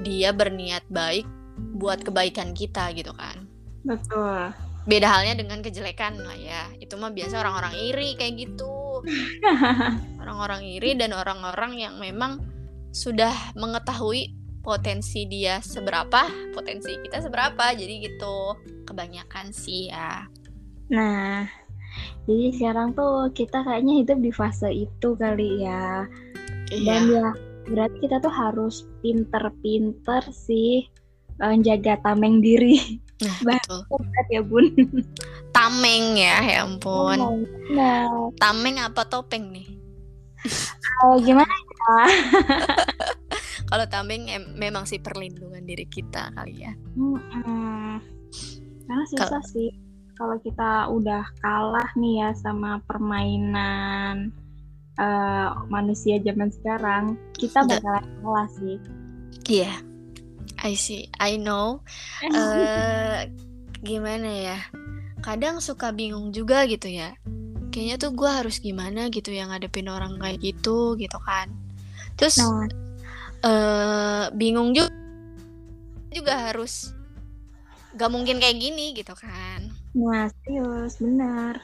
dia 0.04 0.34
berniat 0.36 0.84
baik 0.92 1.24
buat 1.78 2.04
kebaikan 2.04 2.52
kita 2.52 2.92
gitu 2.92 3.16
kan. 3.16 3.48
Betul 3.86 4.65
beda 4.86 5.06
halnya 5.10 5.34
dengan 5.36 5.60
kejelekan 5.60 6.16
lah 6.22 6.38
ya. 6.38 6.70
Itu 6.78 6.96
mah 6.96 7.10
biasa 7.10 7.42
orang-orang 7.42 7.74
iri 7.76 8.14
kayak 8.14 8.34
gitu. 8.38 9.02
Orang-orang 10.22 10.64
iri 10.66 10.96
dan 10.96 11.12
orang-orang 11.12 11.76
yang 11.76 11.94
memang 12.00 12.40
sudah 12.90 13.30
mengetahui 13.54 14.32
potensi 14.64 15.28
dia 15.28 15.60
seberapa 15.60 16.26
potensi 16.56 16.96
kita 17.04 17.22
seberapa. 17.22 17.76
Jadi 17.76 18.08
gitu 18.08 18.56
kebanyakan 18.88 19.52
sih 19.52 19.92
ya. 19.92 20.24
Nah 20.90 21.44
jadi 22.26 22.46
sekarang 22.56 22.96
tuh 22.98 23.30
kita 23.32 23.62
kayaknya 23.62 24.02
hidup 24.02 24.18
di 24.18 24.32
fase 24.34 24.70
itu 24.72 25.08
kali 25.14 25.62
ya. 25.62 26.06
Iya. 26.66 26.82
dan 26.82 27.02
ya 27.06 27.26
berarti 27.66 27.96
kita 28.02 28.18
tuh 28.18 28.34
harus 28.34 28.86
pinter-pinter 29.02 30.22
sih 30.34 30.86
menjaga 31.38 31.98
tameng 32.02 32.42
diri 32.42 32.78
Nah, 33.16 33.36
betul. 33.40 33.80
ya 34.28 34.40
bun. 34.44 34.64
Tameng 35.56 36.20
ya, 36.20 36.36
ya 36.44 36.58
ampun. 36.68 37.48
Nah. 37.72 38.28
Tameng 38.36 38.76
apa 38.82 39.08
topeng 39.08 39.48
nih? 39.52 39.68
Oh, 41.04 41.16
gimana 41.20 41.48
ya? 41.48 41.96
Kalau 43.70 43.82
tameng 43.90 44.30
em 44.30 44.54
memang 44.54 44.86
sih 44.86 45.02
perlindungan 45.02 45.64
diri 45.66 45.90
kita 45.90 46.30
kali 46.38 46.62
ya. 46.62 46.72
Hmm, 46.94 47.98
Karena 48.86 49.04
susah 49.10 49.42
Kalo... 49.42 49.50
sih 49.50 49.74
kalau 50.16 50.38
kita 50.40 50.86
udah 50.88 51.26
kalah 51.42 51.90
nih 51.98 52.24
ya 52.24 52.30
sama 52.38 52.78
permainan 52.86 54.30
uh, 55.02 55.66
manusia 55.66 56.22
zaman 56.22 56.48
sekarang, 56.54 57.18
kita 57.34 57.66
bakalan 57.66 58.06
kalah 58.22 58.48
sih. 58.54 58.78
Iya. 59.50 59.66
Yeah 59.66 59.85
I 60.60 60.72
see, 60.76 61.12
I 61.20 61.36
know. 61.36 61.84
Uh, 62.24 63.28
gimana 63.86 64.28
ya? 64.28 64.58
Kadang 65.20 65.60
suka 65.60 65.92
bingung 65.92 66.32
juga 66.32 66.64
gitu 66.64 66.88
ya. 66.88 67.16
Kayaknya 67.72 67.96
tuh 68.00 68.12
gue 68.16 68.30
harus 68.30 68.56
gimana 68.62 69.12
gitu 69.12 69.34
yang 69.34 69.52
ngadepin 69.52 69.92
orang 69.92 70.16
kayak 70.16 70.40
gitu 70.40 70.96
gitu 70.96 71.18
kan. 71.20 71.52
Terus 72.16 72.40
no. 72.40 72.48
uh, 72.48 72.64
eh, 73.44 74.24
bingung 74.32 74.72
juga 74.72 74.88
juga 76.08 76.48
harus 76.48 76.96
gak 78.00 78.08
mungkin 78.08 78.40
kayak 78.40 78.56
gini 78.56 78.96
gitu 78.96 79.12
kan. 79.12 79.68
Nah, 79.92 80.32
serius, 80.44 80.96
benar. 80.96 81.60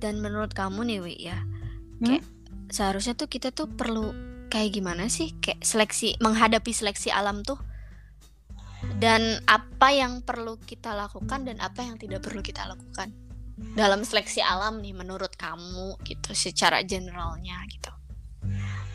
Dan 0.00 0.20
menurut 0.20 0.52
kamu 0.52 0.84
nih, 0.84 0.98
Wi 1.00 1.14
ya, 1.32 1.38
hmm? 1.40 2.04
kayak 2.04 2.24
seharusnya 2.68 3.16
tuh 3.16 3.28
kita 3.28 3.52
tuh 3.52 3.68
perlu 3.68 4.12
kayak 4.50 4.82
gimana 4.82 5.06
sih 5.06 5.34
kayak 5.38 5.62
seleksi 5.62 6.18
menghadapi 6.18 6.74
seleksi 6.74 7.14
alam 7.14 7.46
tuh 7.46 7.58
dan 9.00 9.40
apa 9.48 9.88
yang 9.96 10.20
perlu 10.20 10.60
kita 10.60 10.92
lakukan 10.92 11.48
dan 11.48 11.56
apa 11.64 11.80
yang 11.80 11.96
tidak 11.96 12.20
perlu 12.20 12.44
kita 12.44 12.68
lakukan. 12.68 13.10
Dalam 13.76 14.04
seleksi 14.04 14.44
alam 14.44 14.80
nih 14.80 14.92
menurut 14.92 15.32
kamu 15.36 15.96
gitu 16.04 16.36
secara 16.36 16.84
generalnya 16.84 17.64
gitu. 17.72 17.92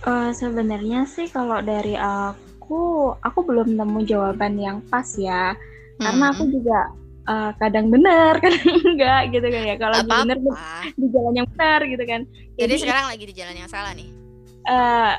Uh, 0.05 0.29
sebenarnya 0.29 1.09
sih 1.09 1.25
kalau 1.29 1.61
dari 1.65 1.97
aku 1.97 3.13
aku 3.17 3.39
belum 3.45 3.73
nemu 3.73 3.99
jawaban 4.05 4.61
yang 4.61 4.77
pas 4.87 5.09
ya. 5.17 5.57
Hmm. 5.95 6.11
karena 6.11 6.25
aku 6.35 6.43
juga 6.51 6.79
uh, 7.23 7.51
kadang 7.55 7.87
benar 7.87 8.35
kadang 8.43 8.67
enggak 8.85 9.21
gitu 9.33 9.47
kan 9.49 9.61
ya. 9.65 9.75
Kalau 9.81 9.97
benar 10.05 10.37
di 10.93 11.07
jalan 11.09 11.33
yang 11.33 11.47
benar 11.49 11.79
gitu 11.85 12.03
kan. 12.05 12.21
Jadi, 12.57 12.61
jadi 12.61 12.73
sekarang 12.85 13.05
lagi 13.09 13.23
di 13.25 13.33
jalan 13.33 13.55
yang 13.57 13.69
salah 13.69 13.91
nih. 13.97 14.09
Uh, 14.65 15.13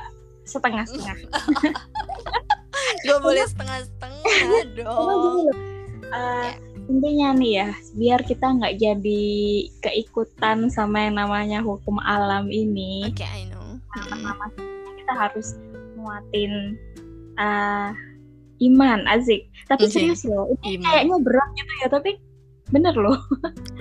setengah 0.46 0.86
setengah 0.86 1.18
Gak 3.04 3.20
boleh 3.20 3.44
setengah-setengah 3.44 4.60
dong. 4.78 5.50
Uh, 6.06 6.50
intinya 6.86 7.34
nih 7.34 7.52
ya, 7.60 7.68
biar 7.98 8.20
kita 8.22 8.46
nggak 8.46 8.78
jadi 8.78 9.24
keikutan 9.82 10.70
sama 10.70 11.10
yang 11.10 11.18
namanya 11.18 11.60
hukum 11.60 11.98
alam 12.00 12.46
ini. 12.48 13.10
Oke, 13.10 13.26
okay, 13.26 13.42
I 13.42 13.50
know. 13.50 13.82
Pertama 13.90 14.48
kita 14.96 15.12
harus 15.12 15.58
muatin 15.98 16.78
uh, 17.36 17.90
iman, 18.62 19.02
Azik. 19.10 19.50
Tapi 19.66 19.90
okay. 19.90 19.92
serius 19.92 20.22
loh, 20.22 20.46
ini 20.62 20.78
iman. 20.78 20.86
kayaknya 20.86 21.16
berat 21.26 21.48
gitu 21.58 21.72
ya, 21.82 21.88
tapi 21.90 22.10
bener 22.70 22.94
loh. 22.94 23.18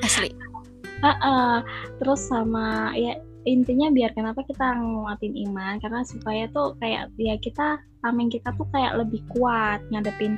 Asli. 0.02 0.34
uh, 1.06 1.10
uh, 1.22 1.56
terus 2.02 2.22
sama 2.26 2.94
ya 2.98 3.22
intinya 3.46 3.94
biar 3.94 4.12
kenapa 4.18 4.42
kita 4.42 4.82
nguatin 4.82 5.38
iman 5.50 5.78
karena 5.78 6.02
supaya 6.02 6.50
tuh 6.50 6.74
kayak 6.82 7.14
ya 7.22 7.38
kita 7.38 7.78
tameng 8.02 8.34
kita 8.34 8.50
tuh 8.58 8.66
kayak 8.74 8.98
lebih 8.98 9.22
kuat 9.34 9.86
ngadepin 9.94 10.38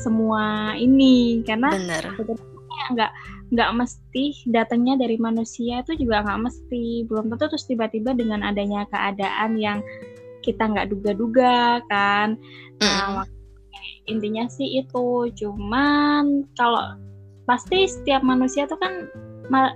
semua 0.00 0.74
ini. 0.76 1.44
Karena 1.44 1.72
nggak 2.86 3.12
nggak 3.54 3.70
mesti 3.78 4.24
datangnya 4.50 4.98
dari 4.98 5.20
manusia 5.20 5.84
itu 5.84 5.94
juga 6.00 6.24
nggak 6.24 6.40
mesti. 6.48 7.06
Belum 7.06 7.30
tentu 7.32 7.52
terus 7.52 7.68
tiba-tiba 7.68 8.16
dengan 8.16 8.42
adanya 8.42 8.88
keadaan 8.90 9.60
yang 9.60 9.78
kita 10.40 10.64
nggak 10.64 10.90
duga-duga 10.90 11.84
kan. 11.92 12.40
Nah, 12.80 13.24
intinya 14.08 14.48
sih 14.48 14.80
itu. 14.80 15.30
Cuman 15.36 16.48
kalau 16.56 16.96
pasti 17.46 17.86
setiap 17.86 18.20
manusia 18.26 18.66
tuh 18.66 18.78
kan 18.78 19.06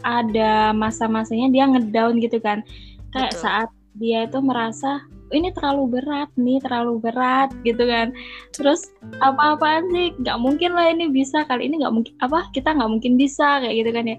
ada 0.03 0.75
masa-masanya 0.75 1.47
dia 1.55 1.65
ngedown 1.71 2.19
gitu 2.19 2.43
kan 2.43 2.67
kayak 3.15 3.33
Betul. 3.35 3.43
saat 3.43 3.69
dia 3.99 4.27
itu 4.27 4.39
merasa 4.43 5.07
ini 5.31 5.55
terlalu 5.55 5.99
berat 5.99 6.31
nih 6.35 6.59
terlalu 6.59 6.99
berat 6.99 7.55
gitu 7.63 7.87
kan 7.87 8.11
terus 8.51 8.91
apa-apaan 9.23 9.87
sih 9.95 10.11
nggak 10.19 10.39
mungkin 10.43 10.75
lah 10.75 10.91
ini 10.91 11.07
bisa 11.11 11.47
kali 11.47 11.71
ini 11.71 11.83
nggak 11.83 11.95
mungkin 11.95 12.15
apa 12.23 12.51
kita 12.51 12.75
nggak 12.75 12.91
mungkin 12.91 13.15
bisa 13.15 13.63
kayak 13.63 13.75
gitu 13.79 13.91
kan 13.95 14.05
ya 14.11 14.19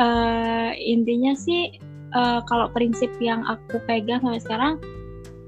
uh, 0.00 0.70
intinya 0.76 1.32
sih 1.32 1.72
uh, 2.12 2.44
kalau 2.44 2.68
prinsip 2.72 3.08
yang 3.20 3.40
aku 3.48 3.80
pegang 3.88 4.20
sampai 4.20 4.40
sekarang 4.40 4.74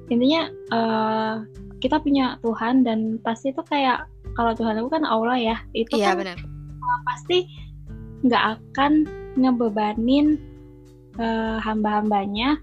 intinya 0.08 0.48
uh, 0.72 1.34
kita 1.84 2.00
punya 2.00 2.40
Tuhan 2.40 2.82
dan 2.86 3.20
pasti 3.20 3.52
itu 3.52 3.60
kayak 3.68 4.08
kalau 4.32 4.52
Tuhan 4.56 4.80
itu 4.80 4.88
kan 4.88 5.04
Allah 5.04 5.36
ya 5.36 5.56
itu 5.76 5.96
iya, 5.96 6.12
kan 6.12 6.24
benar. 6.24 6.38
Pasti 7.06 7.38
nggak 8.24 8.44
akan 8.58 8.92
ngebebanin 9.36 10.40
uh, 11.20 11.60
hamba-hambanya. 11.60 12.60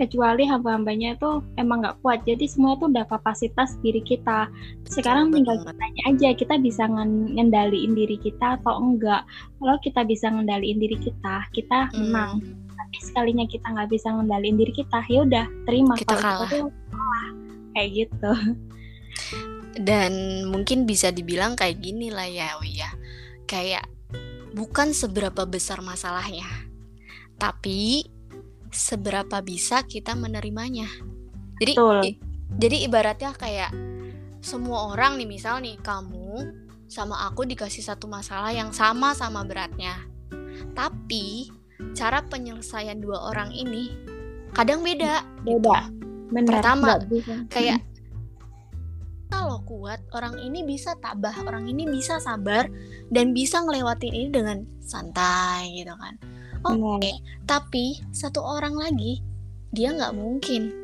Kecuali 0.00 0.48
hamba-hambanya 0.48 1.12
itu 1.12 1.44
emang 1.60 1.84
nggak 1.84 2.00
kuat. 2.00 2.24
Jadi 2.24 2.48
semua 2.48 2.72
itu 2.72 2.88
udah 2.88 3.04
kapasitas 3.04 3.76
diri 3.84 4.00
kita. 4.00 4.48
Sekarang 4.88 5.28
tinggal 5.28 5.60
tanya 5.60 6.02
aja 6.08 6.32
kita 6.32 6.56
bisa 6.56 6.88
ngendaliin 6.88 7.92
diri 7.92 8.16
kita 8.16 8.56
atau 8.56 8.80
enggak? 8.80 9.28
Kalau 9.60 9.76
kita 9.84 10.00
bisa 10.08 10.32
ngendaliin 10.32 10.80
diri 10.80 10.96
kita 10.96 11.44
kita 11.52 11.92
hmm. 11.92 12.00
menang. 12.00 12.40
Tapi 12.72 12.96
sekalinya 13.04 13.44
kita 13.44 13.66
nggak 13.68 13.92
bisa 13.92 14.08
ngendaliin 14.08 14.56
diri 14.56 14.72
kita 14.72 15.04
ya 15.04 15.20
udah 15.20 15.46
terima. 15.68 15.92
Kita 16.00 16.16
kalau 16.16 16.48
kalah. 16.48 16.48
Kita 16.48 16.64
kalah. 16.96 17.28
Kayak 17.76 17.88
gitu 17.92 18.32
dan 19.80 20.44
mungkin 20.46 20.84
bisa 20.84 21.08
dibilang 21.08 21.56
kayak 21.56 21.80
gini 21.80 22.12
lah 22.12 22.28
ya 22.28 22.60
Wi 22.60 22.76
ya 22.76 22.90
kayak 23.48 23.88
bukan 24.54 24.90
seberapa 24.90 25.46
besar 25.46 25.82
masalahnya, 25.82 26.46
tapi 27.38 28.06
seberapa 28.70 29.42
bisa 29.42 29.82
kita 29.86 30.14
menerimanya. 30.14 30.86
Jadi, 31.60 31.76
i, 31.76 32.10
jadi 32.58 32.76
ibaratnya 32.86 33.34
kayak 33.34 33.70
semua 34.40 34.94
orang 34.94 35.20
nih, 35.20 35.28
misal 35.28 35.62
nih 35.62 35.78
kamu 35.82 36.50
sama 36.90 37.30
aku 37.30 37.46
dikasih 37.46 37.86
satu 37.86 38.10
masalah 38.10 38.50
yang 38.50 38.74
sama-sama 38.74 39.46
beratnya, 39.46 40.02
tapi 40.74 41.50
cara 41.94 42.22
penyelesaian 42.26 42.98
dua 42.98 43.30
orang 43.30 43.54
ini 43.54 43.94
kadang 44.54 44.82
beda. 44.82 45.22
Beda. 45.46 45.86
Gitu. 45.86 45.98
Benar, 46.30 46.62
Pertama, 46.62 46.94
kayak 47.50 47.82
kalau 49.30 49.62
kuat 49.64 50.02
orang 50.12 50.36
ini 50.42 50.66
bisa 50.66 50.98
tabah 50.98 51.32
orang 51.46 51.70
ini 51.70 51.86
bisa 51.86 52.18
sabar 52.18 52.66
dan 53.08 53.32
bisa 53.32 53.62
ngelewatin 53.62 54.12
ini 54.12 54.28
dengan 54.28 54.58
santai 54.82 55.70
gitu 55.78 55.94
kan. 55.96 56.18
Oke 56.60 57.00
okay. 57.00 57.16
tapi 57.48 57.96
satu 58.12 58.44
orang 58.44 58.76
lagi 58.76 59.22
dia 59.72 59.94
nggak 59.94 60.12
mungkin. 60.12 60.74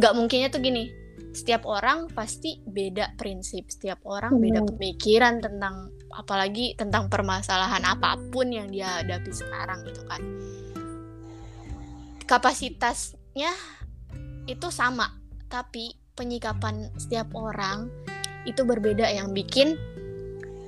Nggak 0.00 0.14
mungkinnya 0.16 0.48
tuh 0.50 0.64
gini 0.64 0.98
setiap 1.38 1.68
orang 1.68 2.10
pasti 2.10 2.58
beda 2.66 3.14
prinsip 3.14 3.70
setiap 3.70 4.02
orang 4.08 4.42
beda 4.42 4.64
pemikiran 4.64 5.38
tentang 5.38 5.92
apalagi 6.10 6.74
tentang 6.74 7.06
permasalahan 7.06 7.84
apa 7.84 8.18
pun 8.32 8.50
yang 8.50 8.66
dia 8.72 9.04
hadapi 9.04 9.30
sekarang 9.30 9.86
gitu 9.86 10.02
kan. 10.08 10.18
Kapasitasnya 12.26 13.52
itu 14.50 14.68
sama 14.72 15.14
tapi 15.46 15.94
penyikapan 16.18 16.90
setiap 16.98 17.30
orang 17.38 17.86
itu 18.42 18.66
berbeda 18.66 19.06
yang 19.06 19.30
bikin 19.30 19.78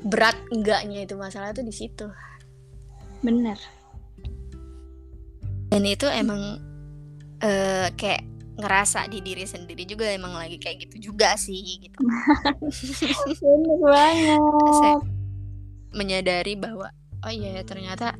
berat 0.06 0.38
enggaknya 0.54 1.02
itu 1.02 1.18
masalah 1.18 1.50
itu 1.50 1.66
di 1.66 1.74
situ. 1.74 2.06
Benar. 3.20 3.58
Dan 5.70 5.82
itu 5.86 6.06
emang 6.06 6.62
uh, 7.42 7.88
kayak 7.98 8.22
ngerasa 8.60 9.08
di 9.08 9.24
diri 9.24 9.48
sendiri 9.48 9.88
juga 9.88 10.06
emang 10.12 10.36
lagi 10.36 10.60
kayak 10.60 10.86
gitu 10.88 11.10
juga 11.12 11.34
sih 11.34 11.58
gitu. 11.82 11.98
Benar 13.42 13.78
banget. 13.82 14.40
Saya 14.78 14.98
menyadari 15.90 16.54
bahwa 16.54 16.88
oh 17.26 17.32
iya 17.32 17.60
ternyata 17.66 18.14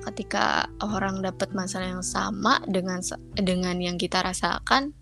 ketika 0.00 0.66
orang 0.80 1.20
dapat 1.20 1.52
masalah 1.52 1.92
yang 1.92 2.04
sama 2.04 2.60
dengan 2.64 3.04
dengan 3.36 3.76
yang 3.78 4.00
kita 4.00 4.24
rasakan 4.24 4.96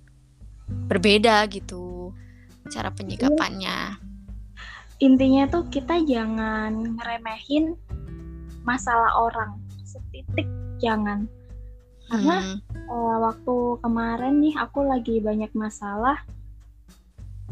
berbeda 0.69 1.49
gitu 1.49 2.13
cara 2.69 2.93
penyikapannya. 2.93 3.97
Intinya 4.99 5.47
tuh 5.49 5.65
kita 5.71 6.03
jangan 6.05 6.99
ngeremehin 6.99 7.79
masalah 8.67 9.15
orang 9.17 9.57
setitik 9.87 10.49
jangan. 10.83 11.31
Karena 12.09 12.41
hmm. 12.41 12.59
uh, 12.89 13.17
waktu 13.31 13.57
kemarin 13.85 14.41
nih 14.41 14.55
aku 14.57 14.85
lagi 14.85 15.21
banyak 15.21 15.53
masalah 15.53 16.19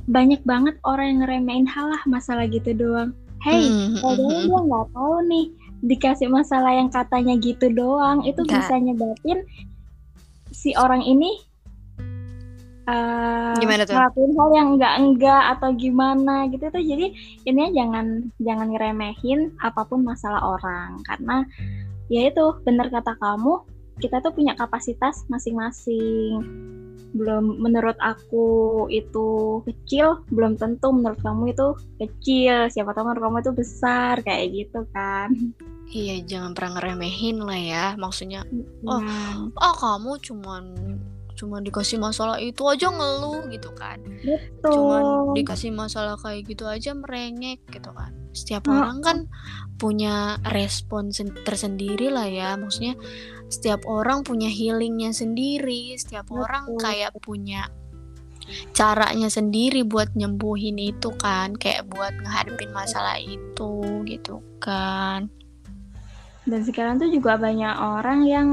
banyak 0.07 0.39
banget 0.47 0.79
orang 0.87 1.07
yang 1.11 1.19
ngeremehin 1.27 1.67
halah 1.67 1.99
masalah 2.07 2.47
gitu 2.47 2.71
doang. 2.73 3.11
Hey, 3.43 3.67
hmm, 3.69 4.01
padahal 4.01 4.31
hmm, 4.33 4.47
dia 4.49 4.61
nggak 4.65 4.87
tahu 4.95 5.17
nih 5.29 5.47
dikasih 5.85 6.29
masalah 6.33 6.73
yang 6.73 6.89
katanya 6.89 7.35
gitu 7.37 7.69
doang 7.71 8.25
itu 8.25 8.41
Gak. 8.43 8.65
bisa 8.65 8.75
nyebatin 8.81 9.39
si 10.51 10.73
orang 10.75 11.05
ini 11.05 11.46
uh, 12.87 13.55
gimana 13.59 13.83
tuh? 13.85 13.95
ngelakuin 13.95 14.33
hal 14.39 14.51
yang 14.55 14.69
enggak 14.75 14.95
enggak 14.99 15.43
atau 15.59 15.69
gimana 15.75 16.35
gitu 16.51 16.67
tuh. 16.71 16.83
Jadi 16.83 17.07
ini 17.45 17.63
jangan 17.75 18.31
jangan 18.41 18.67
ngeremehin 18.73 19.55
apa 19.61 19.85
pun 19.87 20.07
masalah 20.07 20.43
orang. 20.43 21.03
Karena 21.05 21.43
ya 22.07 22.31
itu 22.31 22.45
benar 22.63 22.89
kata 22.89 23.19
kamu 23.19 23.67
kita 23.99 24.21
tuh 24.21 24.33
punya 24.33 24.55
kapasitas 24.55 25.27
masing-masing. 25.27 26.43
Belum 27.17 27.57
menurut 27.65 27.97
aku 27.97 28.85
itu 28.93 29.61
kecil 29.65 30.21
belum 30.29 30.61
tentu 30.61 30.93
menurut 30.93 31.19
kamu 31.25 31.53
itu 31.57 31.67
kecil. 31.97 32.69
Siapa 32.69 32.93
tahu 32.93 33.13
menurut 33.13 33.23
kamu 33.25 33.37
itu 33.43 33.53
besar 33.57 34.21
kayak 34.23 34.47
gitu 34.53 34.85
kan. 34.93 35.33
Iya 35.87 36.19
jangan 36.27 36.53
pernah 36.53 36.83
ngeremehin 36.83 37.41
lah 37.41 37.61
ya. 37.61 37.87
Maksudnya 37.97 38.45
oh 38.85 39.01
oh 39.55 39.75
kamu 39.81 40.19
cuman 40.21 40.65
cuman 41.37 41.61
dikasih 41.61 42.01
masalah 42.01 42.41
itu 42.41 42.65
aja 42.65 42.89
ngeluh 42.89 43.45
gitu 43.53 43.71
kan. 43.77 44.01
Betul. 44.25 44.73
cuman 44.73 45.03
dikasih 45.37 45.71
masalah 45.71 46.17
kayak 46.17 46.49
gitu 46.49 46.65
aja 46.65 46.97
merengek 46.97 47.61
gitu 47.69 47.93
kan. 47.93 48.11
Setiap 48.33 48.69
orang 48.69 49.01
kan 49.05 49.19
punya 49.77 50.41
respon 50.53 51.13
tersendiri 51.45 52.09
lah 52.09 52.29
ya. 52.29 52.57
Maksudnya 52.57 52.97
setiap 53.53 53.85
orang 53.89 54.25
punya 54.25 54.49
healingnya 54.49 55.13
sendiri. 55.13 55.97
Setiap 55.97 56.29
Betul. 56.29 56.45
orang 56.45 56.65
kayak 56.81 57.13
punya 57.21 57.69
caranya 58.77 59.33
sendiri 59.33 59.85
buat 59.85 60.13
nyembuhin 60.17 60.77
itu 60.81 61.13
kan. 61.17 61.57
Kayak 61.57 61.89
buat 61.93 62.13
ngehadapin 62.17 62.73
masalah 62.73 63.17
itu 63.21 64.05
gitu 64.05 64.45
kan. 64.61 65.33
Dan 66.47 66.63
sekarang 66.63 67.03
tuh 67.03 67.11
juga 67.11 67.35
banyak 67.41 67.75
orang 67.75 68.21
yang 68.23 68.49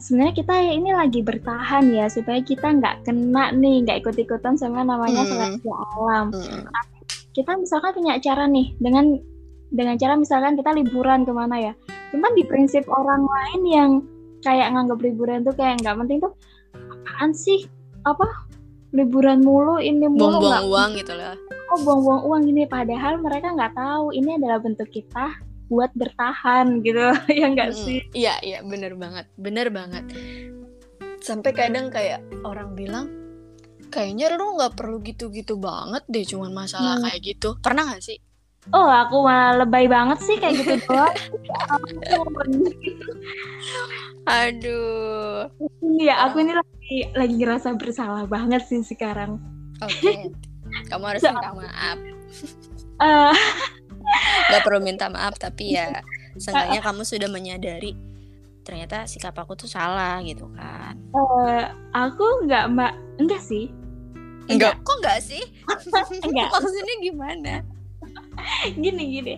sebenarnya 0.00 0.34
kita 0.40 0.54
ini 0.72 0.90
lagi 0.96 1.20
bertahan 1.20 1.84
ya 1.92 2.08
supaya 2.08 2.40
kita 2.40 2.72
nggak 2.72 3.04
kena 3.04 3.52
nih 3.52 3.84
nggak 3.84 3.98
ikut-ikutan 4.04 4.56
sama 4.56 4.86
namanya 4.86 5.26
hmm. 5.26 5.30
seleksi 5.30 5.68
alam. 5.68 6.26
Hmm. 6.32 6.64
Kita 7.32 7.56
misalkan 7.56 7.92
punya 7.96 8.16
cara 8.20 8.48
nih 8.48 8.76
dengan 8.80 9.20
dengan 9.72 9.96
cara 9.96 10.16
misalkan 10.16 10.56
kita 10.56 10.72
liburan 10.72 11.28
ke 11.28 11.32
mana 11.32 11.56
ya. 11.60 11.72
Cuman 12.12 12.32
di 12.36 12.44
prinsip 12.44 12.84
orang 12.88 13.24
lain 13.24 13.60
yang 13.68 13.90
kayak 14.44 14.72
nganggap 14.72 14.98
liburan 15.00 15.44
tuh 15.44 15.54
kayak 15.56 15.80
nggak 15.80 15.96
penting 16.04 16.18
tuh 16.20 16.32
apaan 16.72 17.30
sih 17.36 17.68
apa 18.02 18.26
liburan 18.92 19.40
mulu 19.40 19.80
ini 19.80 20.08
mulu 20.08 20.40
buang-buang 20.40 20.66
uang 20.68 20.90
gitu 21.00 21.12
lah. 21.16 21.36
Oh 21.72 21.78
buang-buang 21.84 22.22
uang 22.28 22.42
ini 22.48 22.64
padahal 22.68 23.20
mereka 23.20 23.52
nggak 23.52 23.72
tahu 23.76 24.12
ini 24.12 24.36
adalah 24.36 24.60
bentuk 24.60 24.88
kita 24.92 25.51
buat 25.72 25.90
bertahan 25.96 26.84
gitu 26.84 27.16
ya 27.40 27.48
enggak 27.48 27.72
hmm, 27.72 27.80
sih 27.80 27.98
iya 28.12 28.36
iya 28.44 28.60
bener 28.60 28.92
banget 29.00 29.24
bener 29.40 29.72
banget 29.72 30.04
sampai 31.24 31.56
kadang 31.56 31.88
kayak 31.88 32.20
orang 32.44 32.76
bilang 32.76 33.08
kayaknya 33.88 34.36
lu 34.36 34.60
nggak 34.60 34.76
perlu 34.76 35.00
gitu-gitu 35.00 35.56
banget 35.56 36.04
deh 36.12 36.24
cuman 36.28 36.52
masalah 36.52 37.00
hmm. 37.00 37.08
kayak 37.08 37.20
gitu 37.24 37.56
pernah 37.64 37.88
gak 37.88 38.04
sih 38.04 38.20
Oh, 38.70 38.86
aku 38.86 39.26
malah 39.26 39.66
lebay 39.66 39.90
banget 39.90 40.22
sih 40.22 40.38
kayak 40.38 40.62
gitu 40.62 40.78
doang. 40.86 41.10
Aduh. 44.22 45.50
Iya, 45.98 46.30
aku 46.30 46.46
ini 46.46 46.54
lagi 46.54 46.96
lagi 47.10 47.34
ngerasa 47.42 47.74
bersalah 47.74 48.22
banget 48.30 48.62
sih 48.70 48.86
sekarang. 48.86 49.42
Oke. 49.82 49.98
Okay. 49.98 50.30
Kamu 50.86 51.04
harus 51.10 51.26
minta 51.26 51.50
maaf. 51.50 51.98
Uh, 53.02 53.34
nggak 54.50 54.62
perlu 54.64 54.80
minta 54.84 55.08
maaf 55.08 55.36
tapi 55.40 55.76
ya 55.76 56.02
seenggaknya 56.42 56.80
kamu 56.80 57.02
sudah 57.04 57.28
menyadari 57.28 57.92
ternyata 58.62 59.04
sikap 59.10 59.34
aku 59.34 59.58
tuh 59.58 59.66
salah 59.66 60.22
gitu 60.22 60.46
kan. 60.54 60.94
Uh, 61.10 61.66
aku 61.92 62.46
nggak 62.46 62.70
mbak 62.70 62.94
enggak 63.18 63.42
sih. 63.42 63.68
Enggak, 64.46 64.78
enggak. 64.78 64.86
kok 64.86 64.96
enggak 65.02 65.18
sih? 65.22 65.42
Enggak. 66.26 66.48
Maksudnya 66.50 66.96
gimana? 67.02 67.54
Gini 68.82 69.04
gini. 69.18 69.34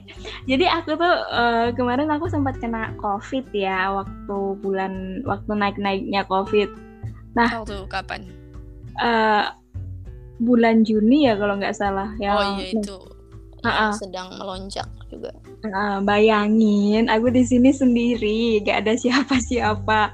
Jadi 0.48 0.64
aku 0.64 0.96
tuh 0.96 1.14
uh, 1.28 1.68
kemarin 1.76 2.08
aku 2.08 2.28
sempat 2.32 2.56
kena 2.56 2.96
covid 3.00 3.44
ya 3.52 3.92
waktu 3.92 4.37
bulan 4.64 5.24
waktu 5.28 5.52
naik 5.52 5.76
naiknya 5.76 6.24
covid. 6.24 6.72
Nah 7.37 7.64
waktu 7.64 7.84
kapan? 7.92 8.28
uh, 9.00 9.52
bulan 10.40 10.82
Juni 10.88 11.28
ya 11.28 11.37
kalau 11.37 11.60
nggak 11.60 11.76
salah 11.76 12.16
ya. 12.16 12.32
Oh 12.32 12.44
iya 12.56 12.72
itu 12.72 12.96
uh-uh. 13.64 13.92
sedang 13.96 14.29
melonjak 14.37 14.87
juga. 15.09 15.33
Nah, 15.64 16.05
bayangin 16.05 17.09
aku 17.09 17.33
di 17.33 17.42
sini 17.42 17.72
sendiri, 17.72 18.61
gak 18.62 18.85
ada 18.85 18.94
siapa-siapa. 19.00 20.12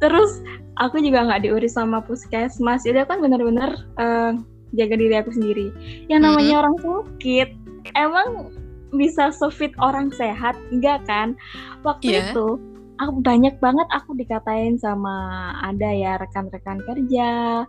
Terus 0.00 0.40
aku 0.80 1.00
juga 1.00 1.24
nggak 1.28 1.44
diurus 1.44 1.76
sama 1.76 2.00
puskesmas. 2.04 2.88
Itu 2.88 3.04
kan 3.04 3.20
benar-benar 3.20 3.76
uh, 4.00 4.32
jaga 4.72 4.94
diri 4.96 5.14
aku 5.16 5.30
sendiri. 5.36 5.68
Yang 6.08 6.20
namanya 6.24 6.44
mm-hmm. 6.44 6.60
orang 6.60 6.76
sakit, 6.80 7.48
emang 7.96 8.28
bisa 8.96 9.28
sofit 9.34 9.72
orang 9.80 10.08
sehat, 10.16 10.56
enggak 10.72 11.04
kan? 11.04 11.36
Waktu 11.84 12.16
yeah. 12.16 12.32
itu 12.32 12.56
aku 12.96 13.20
banyak 13.20 13.60
banget 13.60 13.84
aku 13.92 14.16
dikatain 14.16 14.80
sama 14.80 15.52
ada 15.60 15.92
ya 15.92 16.16
rekan-rekan 16.16 16.80
kerja. 16.84 17.62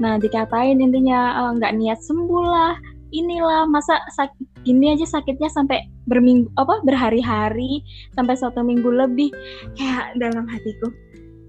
Nah, 0.00 0.14
dikatain 0.20 0.80
intinya 0.80 1.52
nggak 1.56 1.72
uh, 1.72 1.78
niat 1.80 2.00
sembuh 2.04 2.44
lah 2.44 2.74
inilah 3.14 3.70
masa 3.70 4.02
sakit 4.18 4.66
ini 4.66 4.98
aja 4.98 5.06
sakitnya 5.06 5.46
sampai 5.46 5.86
berminggu 6.10 6.50
apa 6.58 6.82
berhari-hari 6.82 7.80
sampai 8.18 8.34
satu 8.34 8.66
minggu 8.66 8.90
lebih. 8.90 9.30
Kayak 9.78 10.18
dalam 10.18 10.50
hatiku 10.50 10.90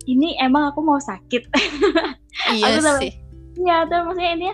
ini 0.06 0.38
emang 0.40 0.72
aku 0.72 0.86
mau 0.86 1.02
sakit. 1.02 1.44
Iya 2.52 2.78
aku 2.84 3.00
sih. 3.00 3.16
Iya 3.64 3.88
tuh 3.88 4.06
maksudnya 4.06 4.32
ini 4.36 4.50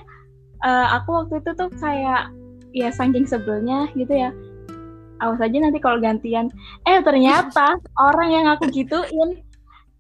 uh, 0.61 0.87
aku 1.01 1.25
waktu 1.25 1.41
itu 1.41 1.51
tuh 1.57 1.69
kayak 1.81 2.29
ya 2.77 2.93
saking 2.93 3.25
sebelnya 3.25 3.89
gitu 3.97 4.13
ya 4.13 4.29
awas 5.17 5.41
aja 5.41 5.57
nanti 5.57 5.81
kalau 5.81 5.97
gantian. 5.97 6.53
Eh 6.85 7.01
ternyata 7.01 7.81
orang 8.07 8.29
yang 8.29 8.45
aku 8.53 8.69
gituin 8.69 9.41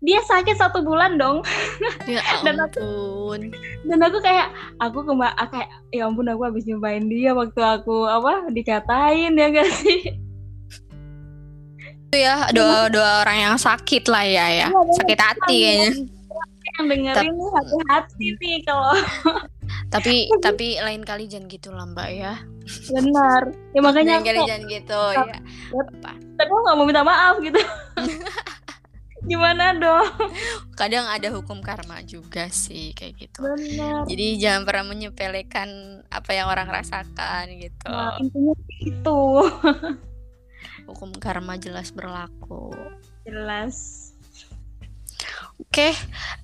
dia 0.01 0.19
sakit 0.25 0.57
satu 0.57 0.81
bulan 0.81 1.21
dong. 1.21 1.45
Ya 2.09 2.21
ampun 2.25 2.41
dan 2.45 2.57
aku, 2.57 2.89
dan 3.85 3.99
aku 4.01 4.17
kayak 4.25 4.47
aku 4.81 5.05
kema 5.05 5.29
kayak 5.37 5.69
ya 5.93 6.09
ampun 6.09 6.25
aku 6.25 6.41
habis 6.49 6.65
nyobain 6.65 7.05
dia 7.05 7.37
waktu 7.37 7.61
aku 7.61 8.09
apa 8.09 8.49
dikatain 8.49 9.37
ya 9.37 9.47
gak 9.53 9.69
sih? 9.69 10.17
Itu 12.09 12.17
ya 12.17 12.49
doa 12.51 12.89
doa 12.89 13.21
orang 13.23 13.37
yang 13.39 13.55
sakit 13.61 14.09
lah 14.09 14.25
ya 14.25 14.45
ya, 14.49 14.67
ya 14.67 14.93
sakit 14.97 15.19
hati 15.21 15.57
kayaknya 15.63 15.89
yang 16.79 16.85
dengerin 16.87 17.33
nih 17.35 17.49
hati-hati 17.51 18.27
nih 18.39 18.57
kalau 18.63 18.95
tapi 19.93 20.27
tapi 20.45 20.67
lain 20.79 21.03
kali 21.05 21.29
jangan 21.29 21.45
gitu 21.51 21.69
lah 21.69 21.85
mbak 21.85 22.09
ya. 22.09 22.33
Benar. 22.89 23.51
Ya 23.75 23.79
makanya 23.83 24.19
lain 24.19 24.25
kali 24.25 24.39
jangan 24.49 24.63
gitu 24.65 25.01
ya. 25.13 25.23
Apa 25.75 26.11
tapi 26.41 26.49
aku 26.49 26.61
nggak 26.65 26.77
mau 26.81 26.85
minta 26.89 27.03
maaf 27.05 27.35
gitu 27.37 27.61
gimana 29.25 29.77
dong? 29.77 30.07
Kadang 30.79 31.05
ada 31.05 31.29
hukum 31.29 31.61
karma 31.61 32.01
juga 32.01 32.49
sih 32.49 32.93
kayak 32.97 33.13
gitu. 33.21 33.39
Benar. 33.45 34.09
jadi 34.09 34.27
jangan 34.41 34.61
pernah 34.65 34.85
menyepelekan 34.93 35.69
apa 36.09 36.31
yang 36.33 36.49
orang 36.49 36.69
rasakan 36.69 37.45
gitu. 37.61 37.89
Nah, 37.89 38.17
intinya 38.17 38.53
itu. 38.81 39.19
Hukum 40.89 41.13
karma 41.21 41.61
jelas 41.61 41.93
berlaku. 41.93 42.73
Jelas. 43.23 44.09
Oke. 45.61 45.93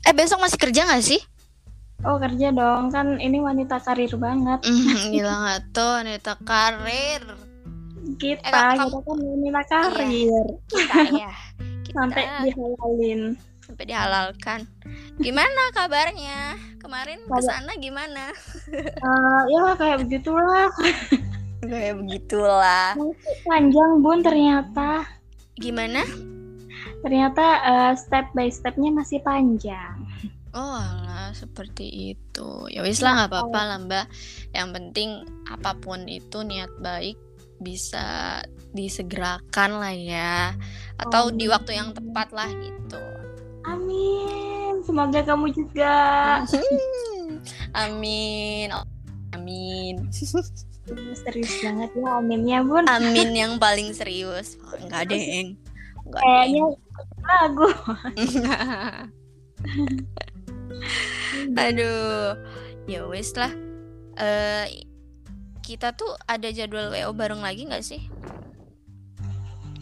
Eh 0.05 0.13
besok 0.13 0.39
masih 0.45 0.61
kerja 0.61 0.85
nggak 0.85 1.03
sih? 1.03 1.21
Oh 2.05 2.21
kerja 2.21 2.53
dong. 2.53 2.93
Kan 2.93 3.17
ini 3.17 3.41
wanita 3.41 3.81
karir 3.81 4.13
banget. 4.21 4.61
Mm, 4.61 5.17
gila 5.17 5.33
gak 5.49 5.61
tuh 5.73 5.91
wanita 6.05 6.33
karir. 6.45 7.23
Kita 8.21 8.47
eh, 8.47 8.73
kita 8.77 8.97
kan 9.01 9.17
wanita 9.17 9.61
karir. 9.65 10.05
Iya, 10.13 10.41
kita 10.69 10.99
ya 11.11 11.31
sampai 11.91 12.23
dihalalin 12.47 13.21
sampai 13.63 13.85
dihalalkan 13.87 14.59
gimana 15.19 15.61
kabarnya 15.75 16.55
kemarin 16.79 17.19
ke 17.27 17.39
sana 17.43 17.71
gimana 17.79 18.31
uh, 19.03 19.41
ya 19.51 19.75
kayak 19.75 20.07
begitulah 20.07 20.71
kayak 21.67 21.99
begitulah 21.99 22.95
panjang 23.43 23.91
bun 23.99 24.23
ternyata 24.23 25.03
Gimana? 25.57 26.05
Ternyata 27.01 27.45
uh, 27.65 27.93
step 27.97 28.29
by 28.37 28.49
stepnya 28.53 28.93
masih 28.93 29.25
panjang. 29.25 29.97
Oh 30.53 30.77
lah 30.77 31.33
seperti 31.33 32.13
itu. 32.13 32.49
Ya 32.69 32.85
wis 32.85 33.01
lah 33.01 33.17
nggak 33.17 33.29
apa-apa 33.33 33.59
lah 33.65 33.77
mbak. 33.81 34.05
Yang 34.53 34.69
penting 34.77 35.09
apa 35.49 35.73
pun 35.81 36.05
itu 36.05 36.45
niat 36.45 36.69
baik 36.81 37.17
bisa 37.57 38.41
disegerakan 38.71 39.81
lah 39.81 39.95
ya. 39.95 40.53
Atau 40.97 41.29
Amin. 41.29 41.37
di 41.41 41.45
waktu 41.49 41.71
yang 41.77 41.93
tepat 41.93 42.29
lah 42.33 42.49
gitu. 42.57 43.01
Amin. 43.67 44.81
Semoga 44.85 45.19
kamu 45.25 45.51
juga. 45.51 45.95
Amin. 47.83 48.71
Amin. 49.35 50.07
serius 51.19 51.51
banget 51.59 51.91
ya 51.99 52.09
aminnya 52.15 52.63
bun. 52.63 52.87
Amin 52.87 53.35
yang 53.41 53.59
paling 53.59 53.91
serius. 53.91 54.55
Oh, 54.63 54.79
enggak 54.79 55.11
deng. 55.11 55.59
Kayaknya 56.07 56.63
lagu. 57.27 57.67
Aduh, 61.67 62.39
ya 62.87 63.03
wes 63.11 63.35
lah. 63.35 63.51
Uh, 64.17 64.65
kita 65.67 65.91
tuh 65.91 66.15
ada 66.23 66.47
jadwal 66.47 66.95
WO 66.95 67.11
bareng 67.11 67.43
lagi 67.43 67.67
nggak 67.67 67.83
sih? 67.83 68.07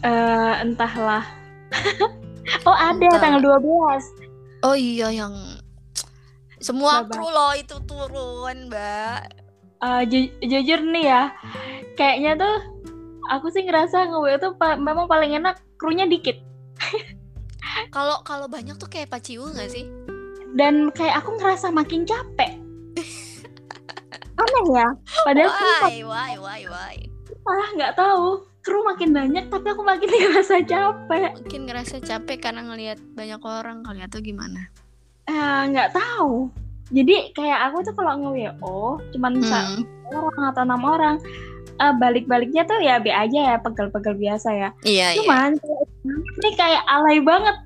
Uh, 0.02 0.58
entahlah. 0.58 1.22
oh 2.66 2.74
ada 2.74 2.98
Entah. 2.98 3.22
tanggal 3.22 3.62
12 3.62 4.66
Oh 4.66 4.74
iya 4.74 5.14
yang 5.14 5.34
semua 6.58 7.06
kru 7.06 7.30
loh 7.30 7.54
itu 7.54 7.78
turun, 7.86 8.66
Mbak. 8.66 9.20
Uh, 9.78 10.02
ju 10.10 10.26
jujur 10.42 10.82
nih 10.90 11.06
ya, 11.06 11.22
kayaknya 11.94 12.34
tuh 12.34 12.56
aku 13.30 13.52
sih 13.54 13.62
ngerasa 13.62 14.10
nge 14.10 14.42
tuh 14.42 14.52
pa 14.58 14.74
memang 14.74 15.06
paling 15.06 15.38
enak 15.38 15.62
krunya 15.78 16.10
dikit. 16.10 16.42
Kalau 17.94 18.24
kalau 18.24 18.48
banyak 18.48 18.74
tuh 18.80 18.88
kayak 18.88 19.12
paciu 19.12 19.44
nggak 19.52 19.68
sih? 19.68 19.84
dan 20.56 20.88
kayak 20.96 21.20
aku 21.20 21.36
ngerasa 21.36 21.68
makin 21.68 22.08
capek 22.08 22.56
aneh 24.46 24.66
ya 24.78 24.88
padahal 25.26 25.50
why 25.82 25.98
why 26.06 26.32
why 26.38 26.60
why 26.70 26.96
ah 27.46 27.68
nggak 27.74 27.94
tahu 27.98 28.46
kru 28.62 28.82
makin 28.82 29.10
banyak 29.14 29.46
tapi 29.50 29.66
aku 29.70 29.82
makin 29.82 30.08
ngerasa 30.14 30.62
capek 30.62 31.34
makin 31.42 31.62
ngerasa 31.66 31.96
capek 32.02 32.38
karena 32.38 32.62
ngelihat 32.66 32.98
banyak 33.14 33.40
orang 33.42 33.82
kali 33.82 34.00
atau 34.02 34.18
gimana 34.22 34.70
eh 35.26 35.60
nggak 35.70 35.94
tahu 35.94 36.50
jadi 36.94 37.34
kayak 37.34 37.70
aku 37.70 37.82
tuh 37.82 37.94
kalau 37.98 38.14
nge 38.14 38.30
WO 38.62 39.02
cuman 39.10 39.42
hmm. 39.42 39.82
orang 40.14 40.44
atau 40.54 40.62
enam 40.62 40.82
orang 40.86 41.16
uh, 41.82 41.94
balik-baliknya 41.98 42.62
tuh 42.62 42.78
ya 42.78 43.02
B 43.02 43.10
aja 43.10 43.54
ya 43.54 43.56
pegel-pegel 43.58 44.14
biasa 44.14 44.48
ya 44.54 44.68
iya, 44.86 45.14
iya. 45.14 45.18
cuman 45.18 45.58
iya. 45.58 46.14
ini 46.14 46.50
kayak 46.54 46.82
alay 46.86 47.18
banget 47.18 47.58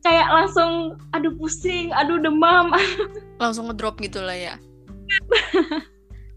kayak 0.00 0.28
langsung 0.32 0.96
aduh 1.12 1.32
pusing, 1.36 1.92
aduh 1.92 2.16
demam. 2.20 2.72
langsung 3.42 3.68
ngedrop 3.68 4.00
gitu 4.00 4.20
lah 4.24 4.36
ya. 4.36 4.54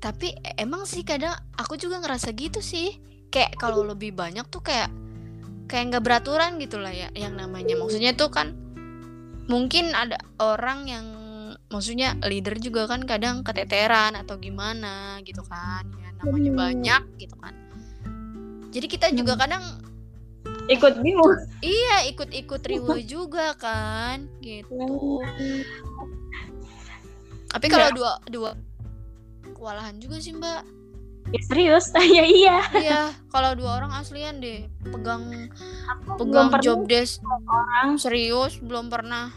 Tapi 0.03 0.35
emang 0.59 0.83
sih 0.83 1.07
kadang 1.07 1.31
aku 1.55 1.79
juga 1.79 2.03
ngerasa 2.03 2.35
gitu 2.35 2.59
sih. 2.59 2.99
Kayak 3.31 3.55
kalau 3.55 3.87
lebih 3.87 4.11
banyak 4.11 4.43
tuh 4.51 4.59
kayak 4.59 4.91
kayak 5.71 5.95
nggak 5.95 6.03
beraturan 6.03 6.59
gitu 6.59 6.75
lah 6.75 6.91
ya 6.91 7.07
yang 7.15 7.39
namanya. 7.39 7.79
Maksudnya 7.79 8.11
tuh 8.11 8.27
kan 8.27 8.51
mungkin 9.47 9.95
ada 9.95 10.19
orang 10.43 10.91
yang 10.91 11.05
maksudnya 11.71 12.19
leader 12.27 12.59
juga 12.59 12.83
kan 12.91 13.07
kadang 13.07 13.47
keteteran 13.47 14.19
atau 14.19 14.35
gimana 14.35 15.23
gitu 15.23 15.39
kan. 15.47 15.87
Ya 15.95 16.11
namanya 16.19 16.51
banyak 16.51 17.03
gitu 17.23 17.39
kan. 17.39 17.55
Jadi 18.75 18.85
kita 18.91 19.07
juga 19.15 19.39
kadang 19.39 19.63
ikut 20.67 20.99
bingung 20.99 21.31
iya 21.63 22.07
ikut-ikut 22.11 22.59
riwa 22.59 22.99
juga 23.07 23.55
kan 23.55 24.27
gitu. 24.43 25.23
Tapi 27.47 27.65
kalau 27.71 27.89
dua 27.95 28.11
dua 28.27 28.51
kewalahan 29.63 29.95
juga 29.95 30.19
sih 30.19 30.35
mbak. 30.35 30.67
Ya, 31.31 31.39
serius? 31.47 31.87
Ya 32.19 32.27
iya. 32.27 32.57
Iya 32.75 33.01
kalau 33.31 33.55
dua 33.55 33.79
orang 33.79 33.95
aslian 33.95 34.43
deh. 34.43 34.67
Pegang 34.83 35.47
Aku 35.87 36.19
pegang 36.19 36.51
job 36.59 36.83
desk. 36.83 37.23
orang. 37.23 37.95
Serius? 37.95 38.59
Belum 38.59 38.91
pernah. 38.91 39.31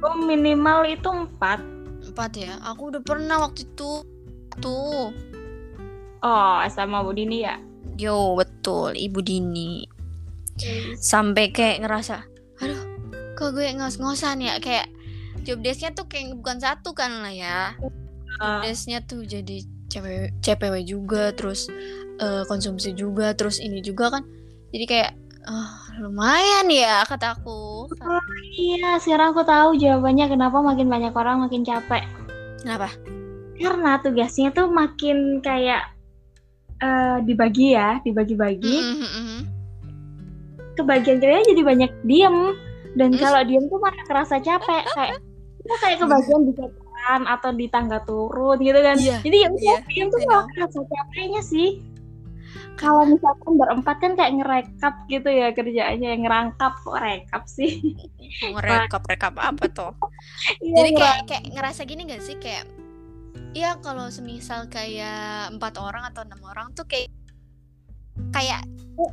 Oh, 0.00 0.16
minimal 0.16 0.88
itu 0.88 1.04
empat. 1.12 1.60
Empat 2.08 2.30
ya? 2.40 2.56
Aku 2.72 2.88
udah 2.88 3.04
pernah 3.04 3.36
waktu 3.44 3.68
itu. 3.68 4.00
Tuh 4.56 5.12
oh 6.24 6.56
sama 6.72 7.04
Bu 7.04 7.12
Dini 7.12 7.44
ya? 7.44 7.60
Yo 8.00 8.32
betul. 8.32 8.96
Ibu 8.96 9.20
Dini. 9.20 9.84
Sampai 10.96 11.52
kayak 11.52 11.84
ngerasa 11.84 12.24
aduh 12.56 12.80
kok 13.36 13.52
gue 13.52 13.68
ngos-ngosan 13.76 14.40
ya? 14.40 14.56
Kayak 14.56 14.88
job 15.44 15.60
desknya 15.60 15.92
tuh 15.92 16.08
kayak 16.08 16.32
bukan 16.40 16.56
satu 16.56 16.96
kan 16.96 17.20
lah 17.20 17.30
ya 17.30 17.76
job 18.36 18.62
desknya 18.62 18.98
tuh 19.02 19.22
jadi 19.24 19.64
cewek 19.88 20.36
CPW 20.44 20.74
juga 20.84 21.32
terus 21.32 21.72
uh, 22.20 22.44
konsumsi 22.46 22.92
juga 22.92 23.32
terus 23.32 23.58
ini 23.58 23.80
juga 23.80 24.12
kan. 24.12 24.22
Jadi 24.70 24.84
kayak 24.84 25.12
oh, 25.48 25.72
lumayan 26.04 26.68
ya 26.68 27.06
kataku 27.06 27.88
oh, 27.88 28.22
iya 28.58 28.98
sekarang 29.00 29.32
aku 29.32 29.46
tahu 29.46 29.78
jawabannya 29.78 30.26
kenapa 30.28 30.58
makin 30.60 30.86
banyak 30.92 31.14
orang 31.16 31.42
makin 31.48 31.64
capek. 31.64 32.04
Kenapa? 32.60 32.92
Karena 33.56 33.96
tugasnya 34.04 34.52
tuh 34.52 34.68
makin 34.68 35.40
kayak 35.40 35.96
uh, 36.84 37.24
dibagi 37.24 37.72
ya 37.72 38.04
dibagi-bagi. 38.04 38.76
Mm 38.76 38.96
-hmm 39.00 39.56
kebagian 40.76 41.18
ceweknya 41.18 41.44
jadi 41.50 41.62
banyak 41.64 41.90
diem. 42.04 42.36
Dan 42.96 43.16
mm. 43.16 43.20
kalau 43.20 43.40
diem 43.44 43.64
tuh 43.66 43.80
malah 43.80 44.04
kerasa 44.04 44.36
capek 44.40 44.84
kayak 44.92 45.16
kayak 45.82 45.98
kebagian 45.98 46.40
di 46.46 46.52
atau 47.06 47.50
di 47.54 47.66
tangga 47.70 48.02
turun 48.02 48.58
gitu 48.58 48.78
kan. 48.82 48.96
Yeah. 48.98 49.20
jadi 49.22 49.36
ya 49.36 49.50
yeah. 49.54 49.80
diem 49.86 50.08
tuh 50.10 50.18
malah 50.26 50.46
kerasa 50.54 50.80
capeknya 50.82 51.42
sih. 51.42 51.80
Kalau 52.76 53.08
misalkan 53.08 53.56
berempat 53.56 53.96
kan 54.04 54.12
kayak 54.20 54.32
ngerekap 54.36 54.94
gitu 55.08 55.28
ya 55.32 55.48
kerjaannya 55.56 56.08
yang 56.12 56.22
ngerangkap 56.28 56.76
kok 56.76 56.98
rekap 57.00 57.44
sih? 57.48 57.96
Ngerekap 58.52 59.02
rekap 59.08 59.34
apa 59.40 59.64
tuh 59.72 59.92
iya, 60.64 60.84
jadi 60.84 60.90
kayak 60.92 61.18
kayak 61.24 61.44
ngerasa 61.56 61.80
gini 61.88 62.04
gak 62.04 62.20
sih? 62.20 62.36
Kayak 62.36 62.68
Iya 63.56 63.80
kalau 63.80 64.12
semisal 64.12 64.68
kayak 64.68 65.56
empat 65.56 65.80
orang 65.80 66.04
atau 66.12 66.28
enam 66.28 66.36
orang 66.44 66.76
tuh 66.76 66.84
kayak 66.84 67.08
kayak 68.28 68.60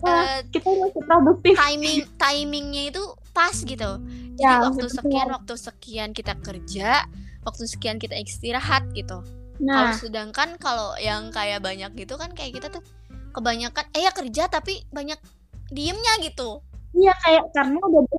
uh, 0.03 0.43
kita 0.51 0.67
masih 0.67 1.01
produktif. 1.07 1.55
timing 1.55 2.03
timingnya 2.19 2.83
itu 2.91 3.03
pas 3.31 3.55
gitu. 3.55 4.03
Jadi 4.35 4.43
ya, 4.43 4.67
waktu 4.67 4.83
betul. 4.83 4.95
sekian 4.99 5.27
waktu 5.31 5.53
sekian 5.55 6.09
kita 6.11 6.35
kerja 6.43 7.07
waktu 7.43 7.63
sekian 7.67 7.99
kita 7.99 8.15
istirahat 8.17 8.87
gitu. 8.95 9.21
Nah. 9.61 9.93
Kalau 9.93 9.93
sedangkan 9.99 10.49
kalau 10.57 10.97
yang 10.97 11.29
kayak 11.29 11.61
banyak 11.61 11.93
gitu 11.93 12.17
kan 12.17 12.33
kayak 12.33 12.57
kita 12.57 12.67
tuh 12.73 12.83
kebanyakan 13.33 13.85
eh 13.93 14.05
ya 14.05 14.11
kerja 14.11 14.49
tapi 14.49 14.81
banyak 14.89 15.17
diemnya 15.69 16.19
gitu. 16.25 16.61
Iya 16.93 17.13
kayak 17.25 17.43
karena 17.53 17.79
udah 17.81 18.01
di 18.05 18.17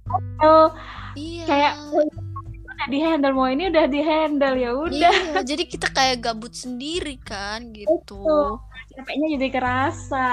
iya. 1.15 1.45
kayak 1.47 1.73
udah 1.95 2.87
di 2.91 2.99
handle 2.99 3.35
mau 3.39 3.47
ini 3.47 3.71
udah 3.71 3.87
di 3.87 4.01
handle 4.03 4.57
ya 4.59 4.71
udah. 4.75 4.99
Iya, 4.99 5.13
jadi 5.47 5.63
kita 5.71 5.95
kayak 5.95 6.27
gabut 6.27 6.53
sendiri 6.55 7.19
kan 7.23 7.71
gitu. 7.71 8.19
Betul. 8.19 8.59
Capeknya 8.95 9.27
jadi 9.39 9.49
kerasa. 9.51 10.29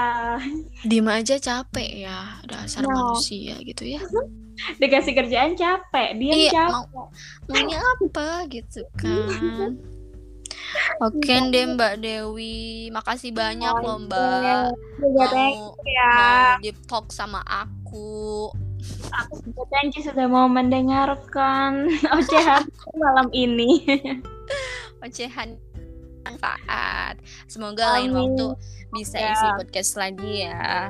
Diem 0.86 1.06
aja 1.06 1.38
capek 1.38 2.06
ya 2.06 2.42
dasar 2.46 2.86
no. 2.86 2.90
manusia 2.90 3.58
gitu 3.62 3.86
ya 3.86 4.02
dikasih 4.80 5.12
kerjaan 5.16 5.56
capek 5.56 6.16
dia 6.20 6.34
iya, 6.34 6.50
capek 6.52 6.86
mau, 6.92 7.08
maunya 7.48 7.80
apa 7.80 8.46
gitu 8.52 8.82
kan 8.94 9.76
Oke 11.04 11.34
deh 11.52 11.64
Mbak 11.76 12.00
Dewi, 12.00 12.88
makasih 12.88 13.34
banyak 13.36 13.76
oh, 13.76 13.84
loh 13.84 13.98
Mbak 14.08 14.72
juga 14.96 15.24
mau, 15.36 15.76
ya. 15.84 16.12
mau 16.16 16.64
deep 16.64 16.78
talk 16.88 17.12
sama 17.12 17.44
aku. 17.44 18.48
Aku 19.12 19.34
juga 19.44 19.78
you 19.92 20.00
sudah 20.00 20.26
mau 20.26 20.48
mendengarkan 20.48 21.92
ocehan 22.16 22.64
malam 22.96 23.28
ini. 23.36 23.84
ocehan 25.04 25.60
manfaat. 26.24 27.20
Semoga 27.50 27.98
Amin. 27.98 28.08
lain 28.08 28.10
waktu 28.16 28.46
bisa 28.96 29.20
ya. 29.20 29.36
isi 29.36 29.48
podcast 29.60 29.92
lagi 30.00 30.48
ya. 30.48 30.88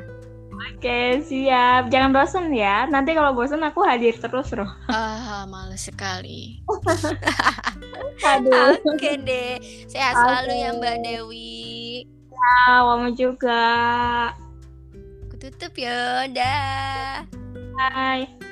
Oke, 0.70 1.22
siap. 1.26 1.90
Jangan 1.90 2.10
bosan 2.14 2.46
ya. 2.54 2.86
Nanti 2.86 3.14
kalau 3.14 3.34
bosan 3.34 3.62
aku 3.66 3.82
hadir 3.82 4.14
terus, 4.18 4.50
Roh. 4.54 4.70
Ah, 4.86 5.46
males 5.50 5.82
sekali. 5.82 6.62
Aduh. 8.30 8.78
Oke 8.86 9.18
deh. 9.22 9.58
Sehat 9.90 10.14
okay. 10.14 10.22
selalu 10.22 10.52
ya 10.58 10.70
Mbak 10.78 10.96
Dewi. 11.02 11.62
Ya, 12.30 12.82
kamu 12.82 13.08
juga. 13.14 13.64
Aku 15.26 15.34
tutup 15.38 15.72
ya. 15.78 16.26
Dah. 16.30 17.26
Bye. 17.74 18.51